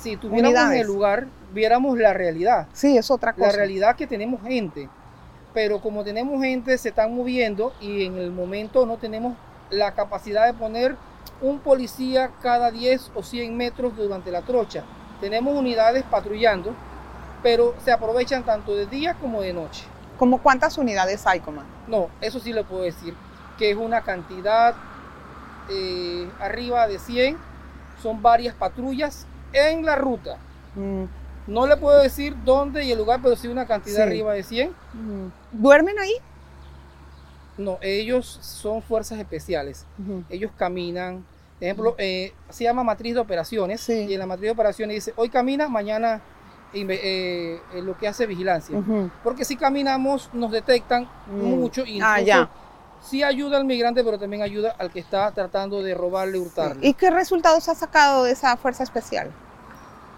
si 0.00 0.16
tuviéramos 0.16 0.70
en 0.70 0.78
el 0.78 0.86
lugar, 0.86 1.26
viéramos 1.52 1.98
la 1.98 2.14
realidad. 2.14 2.68
Sí, 2.72 2.96
es 2.96 3.10
otra 3.10 3.32
cosa. 3.32 3.48
La 3.48 3.52
realidad 3.52 3.96
que 3.96 4.06
tenemos 4.06 4.40
gente, 4.42 4.88
pero 5.52 5.80
como 5.80 6.04
tenemos 6.04 6.40
gente, 6.40 6.78
se 6.78 6.90
están 6.90 7.16
moviendo 7.16 7.72
y 7.80 8.04
en 8.04 8.16
el 8.16 8.30
momento 8.30 8.86
no 8.86 8.96
tenemos 8.98 9.36
la 9.70 9.92
capacidad 9.94 10.46
de 10.46 10.54
poner 10.54 10.94
un 11.40 11.58
policía 11.58 12.30
cada 12.42 12.70
10 12.70 13.10
o 13.16 13.24
100 13.24 13.56
metros 13.56 13.96
durante 13.96 14.30
la 14.30 14.42
trocha. 14.42 14.84
Tenemos 15.20 15.56
unidades 15.56 16.04
patrullando, 16.04 16.76
pero 17.44 17.74
se 17.84 17.92
aprovechan 17.92 18.42
tanto 18.42 18.74
de 18.74 18.86
día 18.86 19.14
como 19.14 19.42
de 19.42 19.52
noche. 19.52 19.84
¿Como 20.18 20.38
cuántas 20.42 20.78
unidades 20.78 21.26
hay, 21.26 21.40
Comando? 21.40 21.70
No, 21.86 22.08
eso 22.22 22.40
sí 22.40 22.52
le 22.54 22.64
puedo 22.64 22.82
decir, 22.82 23.14
que 23.58 23.70
es 23.70 23.76
una 23.76 24.00
cantidad 24.00 24.74
eh, 25.70 26.26
arriba 26.40 26.88
de 26.88 26.98
100, 26.98 27.36
son 28.02 28.22
varias 28.22 28.54
patrullas 28.54 29.26
en 29.52 29.84
la 29.84 29.94
ruta. 29.96 30.38
Mm, 30.74 31.04
No 31.46 31.66
le 31.66 31.76
puedo 31.76 32.00
decir 32.00 32.34
dónde 32.42 32.84
y 32.86 32.92
el 32.92 32.96
lugar, 32.98 33.20
pero 33.22 33.36
sí 33.36 33.48
una 33.48 33.66
cantidad 33.66 33.96
Sí. 33.96 34.02
arriba 34.02 34.32
de 34.32 34.42
100. 34.42 34.70
mm. 34.94 35.26
¿Duermen 35.52 35.98
ahí? 35.98 36.14
No, 37.58 37.76
ellos 37.82 38.38
son 38.40 38.80
fuerzas 38.82 39.18
especiales. 39.18 39.84
Ellos 40.30 40.50
caminan. 40.56 41.24
Por 41.58 41.62
ejemplo, 41.64 41.94
eh, 41.98 42.32
se 42.48 42.64
llama 42.64 42.82
matriz 42.82 43.12
de 43.14 43.20
operaciones. 43.20 43.80
Sí. 43.82 44.06
Y 44.08 44.14
en 44.14 44.20
la 44.20 44.26
matriz 44.26 44.46
de 44.46 44.50
operaciones 44.52 44.94
dice, 44.96 45.12
hoy 45.16 45.28
camina, 45.28 45.68
mañana 45.68 46.20
eh, 46.74 47.60
lo 47.82 47.96
que 47.96 48.08
hace 48.08 48.26
vigilancia. 48.26 48.78
Porque 49.22 49.44
si 49.44 49.56
caminamos, 49.56 50.28
nos 50.32 50.50
detectan 50.50 51.08
Mm. 51.28 51.42
mucho. 51.42 51.84
Y 51.86 52.00
Ah, 52.02 52.20
ya. 52.20 52.50
Sí 53.00 53.22
ayuda 53.22 53.58
al 53.58 53.64
migrante, 53.66 54.02
pero 54.02 54.18
también 54.18 54.40
ayuda 54.42 54.74
al 54.78 54.90
que 54.90 54.98
está 55.00 55.30
tratando 55.32 55.82
de 55.82 55.94
robarle, 55.94 56.38
hurtarle. 56.38 56.86
¿Y 56.86 56.94
qué 56.94 57.10
resultados 57.10 57.68
ha 57.68 57.74
sacado 57.74 58.24
de 58.24 58.32
esa 58.32 58.56
fuerza 58.56 58.82
especial? 58.82 59.30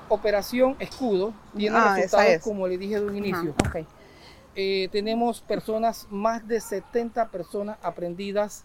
Operación 0.09 0.77
Escudo 0.79 1.33
tiene 1.57 1.77
Ah, 1.77 1.95
resultados, 1.97 2.27
es. 2.35 2.43
como 2.45 2.69
le 2.69 2.79
dije 2.79 3.01
de 3.01 3.07
un 3.07 3.17
inicio. 3.17 3.55
Eh, 4.55 4.89
tenemos 4.93 5.41
personas, 5.41 6.07
más 6.11 6.47
de 6.47 6.61
70 6.61 7.29
personas 7.29 7.77
aprendidas 7.83 8.65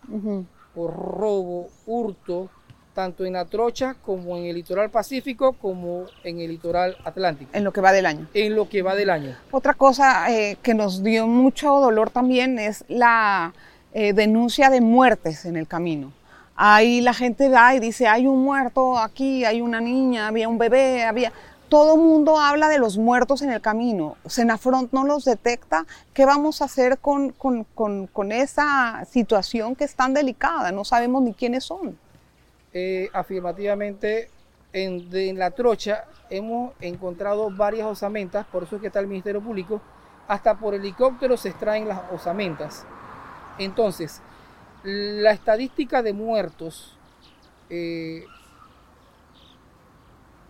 por 0.75 0.93
robo, 0.95 1.67
hurto, 1.87 2.49
tanto 2.93 3.25
en 3.25 3.33
la 3.33 3.45
trocha 3.45 3.95
como 4.05 4.37
en 4.37 4.45
el 4.45 4.55
litoral 4.55 4.89
pacífico 4.89 5.53
como 5.53 6.05
en 6.23 6.39
el 6.41 6.49
litoral 6.51 6.97
atlántico, 7.05 7.49
En 7.53 7.63
lo 7.63 7.71
que 7.71 7.81
va 7.81 7.91
del 7.91 8.05
año. 8.05 8.27
en 8.33 8.55
lo 8.55 8.67
que 8.69 8.81
va 8.81 8.95
del 8.95 9.09
año. 9.09 9.35
Otra 9.51 9.73
cosa 9.73 10.29
eh, 10.31 10.57
que 10.61 10.73
nos 10.73 11.03
dio 11.03 11.27
mucho 11.27 11.69
dolor 11.79 12.09
también 12.09 12.59
es 12.59 12.83
la 12.87 13.53
eh, 13.93 14.13
denuncia 14.13 14.69
de 14.69 14.81
muertes 14.81 15.45
en 15.45 15.55
el 15.55 15.67
camino. 15.67 16.11
Ahí 16.55 17.01
la 17.01 17.13
gente 17.13 17.49
va 17.49 17.73
y 17.75 17.79
dice, 17.79 18.07
hay 18.07 18.27
un 18.27 18.43
muerto 18.43 18.97
aquí, 18.97 19.45
hay 19.45 19.61
una 19.61 19.81
niña, 19.81 20.27
había 20.27 20.47
un 20.47 20.57
bebé, 20.57 21.03
había... 21.03 21.31
Todo 21.69 21.95
mundo 21.95 22.37
habla 22.37 22.67
de 22.67 22.77
los 22.77 22.97
muertos 22.97 23.41
en 23.41 23.49
el 23.49 23.61
camino. 23.61 24.17
Senafront 24.27 24.91
no 24.91 25.05
los 25.05 25.23
detecta. 25.23 25.85
¿Qué 26.13 26.25
vamos 26.25 26.61
a 26.61 26.65
hacer 26.65 26.97
con, 26.97 27.29
con- 27.31 27.63
con- 27.73 28.07
con 28.07 28.33
esa 28.33 29.05
situación 29.09 29.77
que 29.77 29.85
es 29.85 29.95
tan 29.95 30.13
delicada? 30.13 30.73
No 30.73 30.83
sabemos 30.83 31.23
ni 31.23 31.33
quiénes 31.33 31.63
son. 31.63 31.97
Eh, 32.73 33.09
afirmativamente, 33.13 34.29
en, 34.73 35.09
de- 35.09 35.29
en 35.29 35.37
la 35.37 35.51
trocha 35.51 36.05
hemos 36.29 36.71
encontrado 36.79 37.49
varias 37.51 37.85
osamentas, 37.87 38.45
por 38.45 38.63
eso 38.63 38.75
es 38.77 38.81
que 38.81 38.87
está 38.87 38.99
el 39.01 39.07
Ministerio 39.07 39.41
Público, 39.41 39.81
hasta 40.27 40.57
por 40.57 40.73
helicóptero 40.73 41.35
se 41.35 41.49
extraen 41.49 41.87
las 41.89 41.99
osamentas. 42.13 42.85
Entonces, 43.59 44.21
la 44.83 45.31
estadística 45.31 46.01
de 46.01 46.13
muertos, 46.13 46.97
eh, 47.69 48.23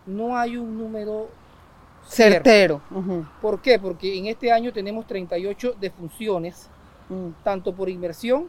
no 0.05 0.37
hay 0.37 0.57
un 0.57 0.77
número. 0.77 1.29
Certero. 2.03 2.81
¿Por 3.41 3.61
qué? 3.61 3.79
Porque 3.79 4.17
en 4.17 4.25
este 4.25 4.51
año 4.51 4.73
tenemos 4.73 5.05
38 5.07 5.75
defunciones, 5.79 6.67
Mm. 7.09 7.29
tanto 7.43 7.73
por 7.75 7.89
inmersión 7.89 8.47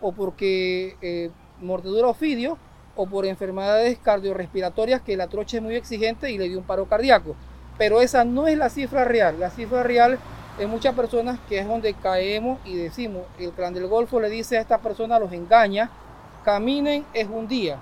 o 0.00 0.12
porque 0.12 0.96
eh, 1.00 1.30
mordedura 1.60 2.08
ofidio 2.08 2.58
o 2.96 3.06
por 3.06 3.24
enfermedades 3.26 3.98
cardiorrespiratorias 3.98 5.00
que 5.00 5.16
la 5.16 5.26
trocha 5.28 5.56
es 5.58 5.62
muy 5.62 5.74
exigente 5.76 6.30
y 6.30 6.38
le 6.38 6.48
dio 6.48 6.58
un 6.58 6.64
paro 6.64 6.86
cardíaco. 6.86 7.34
Pero 7.78 8.00
esa 8.00 8.24
no 8.24 8.46
es 8.48 8.56
la 8.58 8.68
cifra 8.68 9.04
real. 9.04 9.40
La 9.40 9.50
cifra 9.50 9.82
real 9.82 10.18
en 10.58 10.68
muchas 10.68 10.94
personas 10.94 11.38
que 11.48 11.58
es 11.58 11.66
donde 11.66 11.94
caemos 11.94 12.58
y 12.64 12.76
decimos, 12.76 13.22
el 13.38 13.50
clan 13.52 13.72
del 13.74 13.86
Golfo 13.86 14.20
le 14.20 14.28
dice 14.28 14.58
a 14.58 14.60
estas 14.60 14.80
personas, 14.80 15.18
los 15.20 15.32
engaña, 15.32 15.90
caminen 16.44 17.04
es 17.14 17.28
un 17.28 17.48
día. 17.48 17.78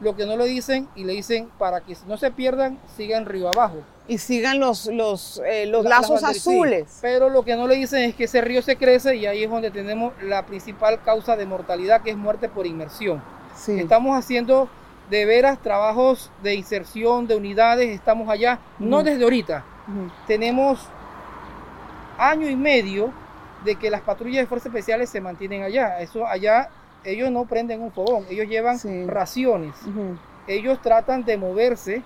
Lo 0.00 0.16
que 0.16 0.26
no 0.26 0.36
le 0.36 0.44
dicen 0.46 0.88
y 0.96 1.04
le 1.04 1.12
dicen 1.12 1.48
para 1.58 1.80
que 1.80 1.96
no 2.06 2.16
se 2.16 2.30
pierdan, 2.32 2.78
sigan 2.96 3.24
río 3.24 3.48
abajo. 3.48 3.76
Y 4.08 4.18
sigan 4.18 4.58
los, 4.58 4.86
los, 4.86 5.40
eh, 5.46 5.66
los 5.66 5.84
La- 5.84 5.90
lazos 6.00 6.20
sí. 6.20 6.26
azules. 6.26 6.98
Pero 7.00 7.28
lo 7.30 7.44
que 7.44 7.54
no 7.54 7.68
le 7.68 7.76
dicen 7.76 8.00
es 8.02 8.14
que 8.16 8.24
ese 8.24 8.40
río 8.40 8.60
se 8.62 8.76
crece 8.76 9.14
y 9.14 9.26
ahí 9.26 9.44
es 9.44 9.50
donde 9.50 9.70
tenemos 9.70 10.12
la 10.22 10.44
principal 10.44 11.00
causa 11.04 11.36
de 11.36 11.46
mortalidad, 11.46 12.02
que 12.02 12.10
es 12.10 12.16
muerte 12.16 12.48
por 12.48 12.66
inmersión. 12.66 13.22
Sí. 13.54 13.78
Estamos 13.80 14.16
haciendo 14.18 14.68
de 15.10 15.24
veras 15.26 15.58
trabajos 15.60 16.30
de 16.42 16.54
inserción 16.54 17.26
de 17.26 17.36
unidades, 17.36 17.88
estamos 17.90 18.28
allá, 18.28 18.58
no 18.78 19.02
desde 19.02 19.24
ahorita, 19.24 19.64
tenemos 20.26 20.88
año 22.18 22.48
y 22.48 22.56
medio 22.56 23.12
de 23.64 23.76
que 23.76 23.90
las 23.90 24.00
patrullas 24.00 24.42
de 24.42 24.46
fuerzas 24.46 24.66
especiales 24.66 25.10
se 25.10 25.20
mantienen 25.20 25.62
allá. 25.62 26.00
Eso 26.00 26.26
allá 26.26 26.68
ellos 27.04 27.30
no 27.30 27.44
prenden 27.44 27.82
un 27.82 27.92
fogón, 27.92 28.24
ellos 28.30 28.48
llevan 28.48 28.78
Sí. 28.78 29.06
raciones. 29.06 29.74
Ellos 30.48 30.80
tratan 30.82 31.24
de 31.24 31.36
moverse 31.36 32.02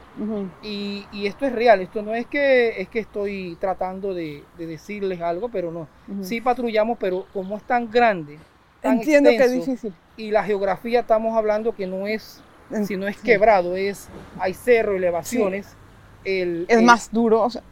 y, 0.62 1.06
y 1.10 1.26
esto 1.26 1.46
es 1.46 1.52
real. 1.52 1.80
Esto 1.80 2.02
no 2.02 2.14
es 2.14 2.26
que 2.26 2.80
es 2.80 2.88
que 2.88 2.98
estoy 2.98 3.56
tratando 3.60 4.12
de, 4.12 4.44
de 4.58 4.66
decirles 4.66 5.20
algo, 5.22 5.48
pero 5.48 5.70
no. 5.70 5.86
Sí 6.22 6.40
patrullamos, 6.40 6.98
pero 6.98 7.26
como 7.32 7.56
es 7.56 7.62
tan 7.62 7.90
grande, 7.90 8.38
tan 8.82 8.98
Entiendo 8.98 9.30
que 9.30 9.36
es 9.36 9.42
extenso, 9.42 9.70
difícil. 9.70 9.94
y 10.16 10.30
la 10.30 10.44
geografía 10.44 11.00
estamos 11.00 11.36
hablando 11.36 11.74
que 11.74 11.86
no 11.86 12.06
es, 12.06 12.40
si 12.86 12.96
no 12.96 13.06
es 13.08 13.16
sí. 13.16 13.22
quebrado, 13.22 13.76
es 13.76 14.08
hay 14.38 14.54
cerro, 14.54 14.96
elevaciones. 14.96 15.66
El, 16.24 16.66
Es 16.68 16.78
el- 16.78 16.84
más 16.84 17.10
duro. 17.12 17.42
o 17.42 17.50
sea, 17.50 17.62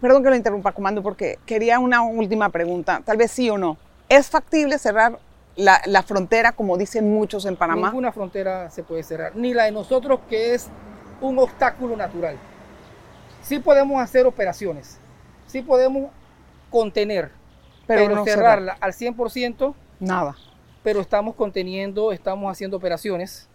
perdón 0.00 0.22
que 0.24 0.30
lo 0.30 0.36
interrumpa, 0.36 0.72
comando, 0.72 1.02
porque 1.02 1.38
quería 1.46 1.78
una 1.78 2.02
última 2.02 2.48
pregunta, 2.48 3.00
tal 3.04 3.16
vez 3.16 3.30
sí 3.30 3.48
o 3.48 3.58
no. 3.58 3.76
¿Es 4.08 4.28
factible 4.28 4.76
cerrar 4.78 5.18
la, 5.54 5.80
la 5.86 6.02
frontera, 6.02 6.52
como 6.52 6.76
dicen 6.76 7.12
muchos 7.12 7.46
en 7.46 7.56
Panamá? 7.56 7.88
Ninguna 7.88 8.10
frontera 8.12 8.70
se 8.70 8.82
puede 8.82 9.02
cerrar, 9.04 9.36
ni 9.36 9.54
la 9.54 9.64
de 9.64 9.72
nosotros 9.72 10.20
que 10.28 10.54
es 10.54 10.68
un 11.20 11.38
obstáculo 11.38 11.96
natural. 11.96 12.36
Sí 13.42 13.58
podemos 13.60 14.00
hacer 14.02 14.26
operaciones, 14.26 14.98
sí 15.46 15.62
podemos 15.62 16.10
contener, 16.70 17.30
pero, 17.86 18.02
pero, 18.06 18.14
no 18.16 18.24
cerrarla 18.24 18.76
al 18.80 18.92
100%, 18.92 19.74
Nada 20.02 20.36
pero 20.82 21.00
estamos 21.00 21.36
conteniendo, 21.36 22.10
estamos 22.10 22.50
haciendo 22.50 22.76
operaciones. 22.76 23.46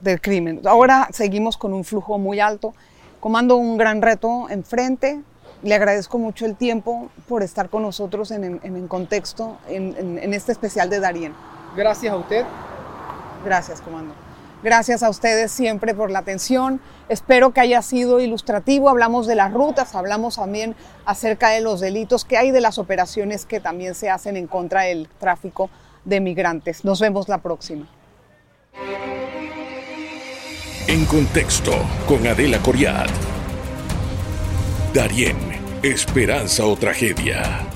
del 0.00 0.20
crimen. 0.20 0.60
Ahora 0.66 1.08
seguimos 1.12 1.56
con 1.56 1.72
un 1.72 1.82
flujo 1.82 2.16
muy 2.18 2.38
alto. 2.38 2.74
Comando 3.20 3.56
un 3.56 3.76
gran 3.76 4.00
reto 4.02 4.48
enfrente. 4.50 5.20
Le 5.62 5.74
agradezco 5.74 6.18
mucho 6.18 6.44
el 6.46 6.54
tiempo 6.56 7.08
por 7.26 7.42
estar 7.42 7.70
con 7.70 7.82
nosotros 7.82 8.30
en, 8.30 8.44
en, 8.44 8.60
en 8.62 8.86
contexto, 8.86 9.56
en, 9.66 9.96
en- 9.98 10.18
en 10.18 10.32
este 10.34 10.52
especial 10.52 10.90
de 10.90 11.00
Darien. 11.00 11.34
Gracias 11.74 12.12
a 12.12 12.16
usted. 12.16 12.44
Gracias, 13.44 13.80
comando. 13.80 14.14
Gracias 14.64 15.02
a 15.02 15.10
ustedes 15.10 15.52
siempre 15.52 15.92
por 15.92 16.10
la 16.10 16.20
atención. 16.20 16.80
Espero 17.10 17.52
que 17.52 17.60
haya 17.60 17.82
sido 17.82 18.18
ilustrativo. 18.18 18.88
Hablamos 18.88 19.26
de 19.26 19.34
las 19.34 19.52
rutas, 19.52 19.94
hablamos 19.94 20.36
también 20.36 20.74
acerca 21.04 21.50
de 21.50 21.60
los 21.60 21.80
delitos 21.80 22.24
que 22.24 22.38
hay, 22.38 22.50
de 22.50 22.62
las 22.62 22.78
operaciones 22.78 23.44
que 23.44 23.60
también 23.60 23.94
se 23.94 24.08
hacen 24.08 24.38
en 24.38 24.46
contra 24.46 24.84
del 24.84 25.06
tráfico 25.20 25.68
de 26.06 26.20
migrantes. 26.20 26.82
Nos 26.82 26.98
vemos 26.98 27.28
la 27.28 27.42
próxima. 27.42 27.86
En 30.88 31.04
contexto 31.04 31.72
con 32.08 32.26
Adela 32.26 32.58
Coriat. 32.60 33.10
Darien, 34.94 35.36
esperanza 35.82 36.64
o 36.64 36.74
tragedia. 36.74 37.73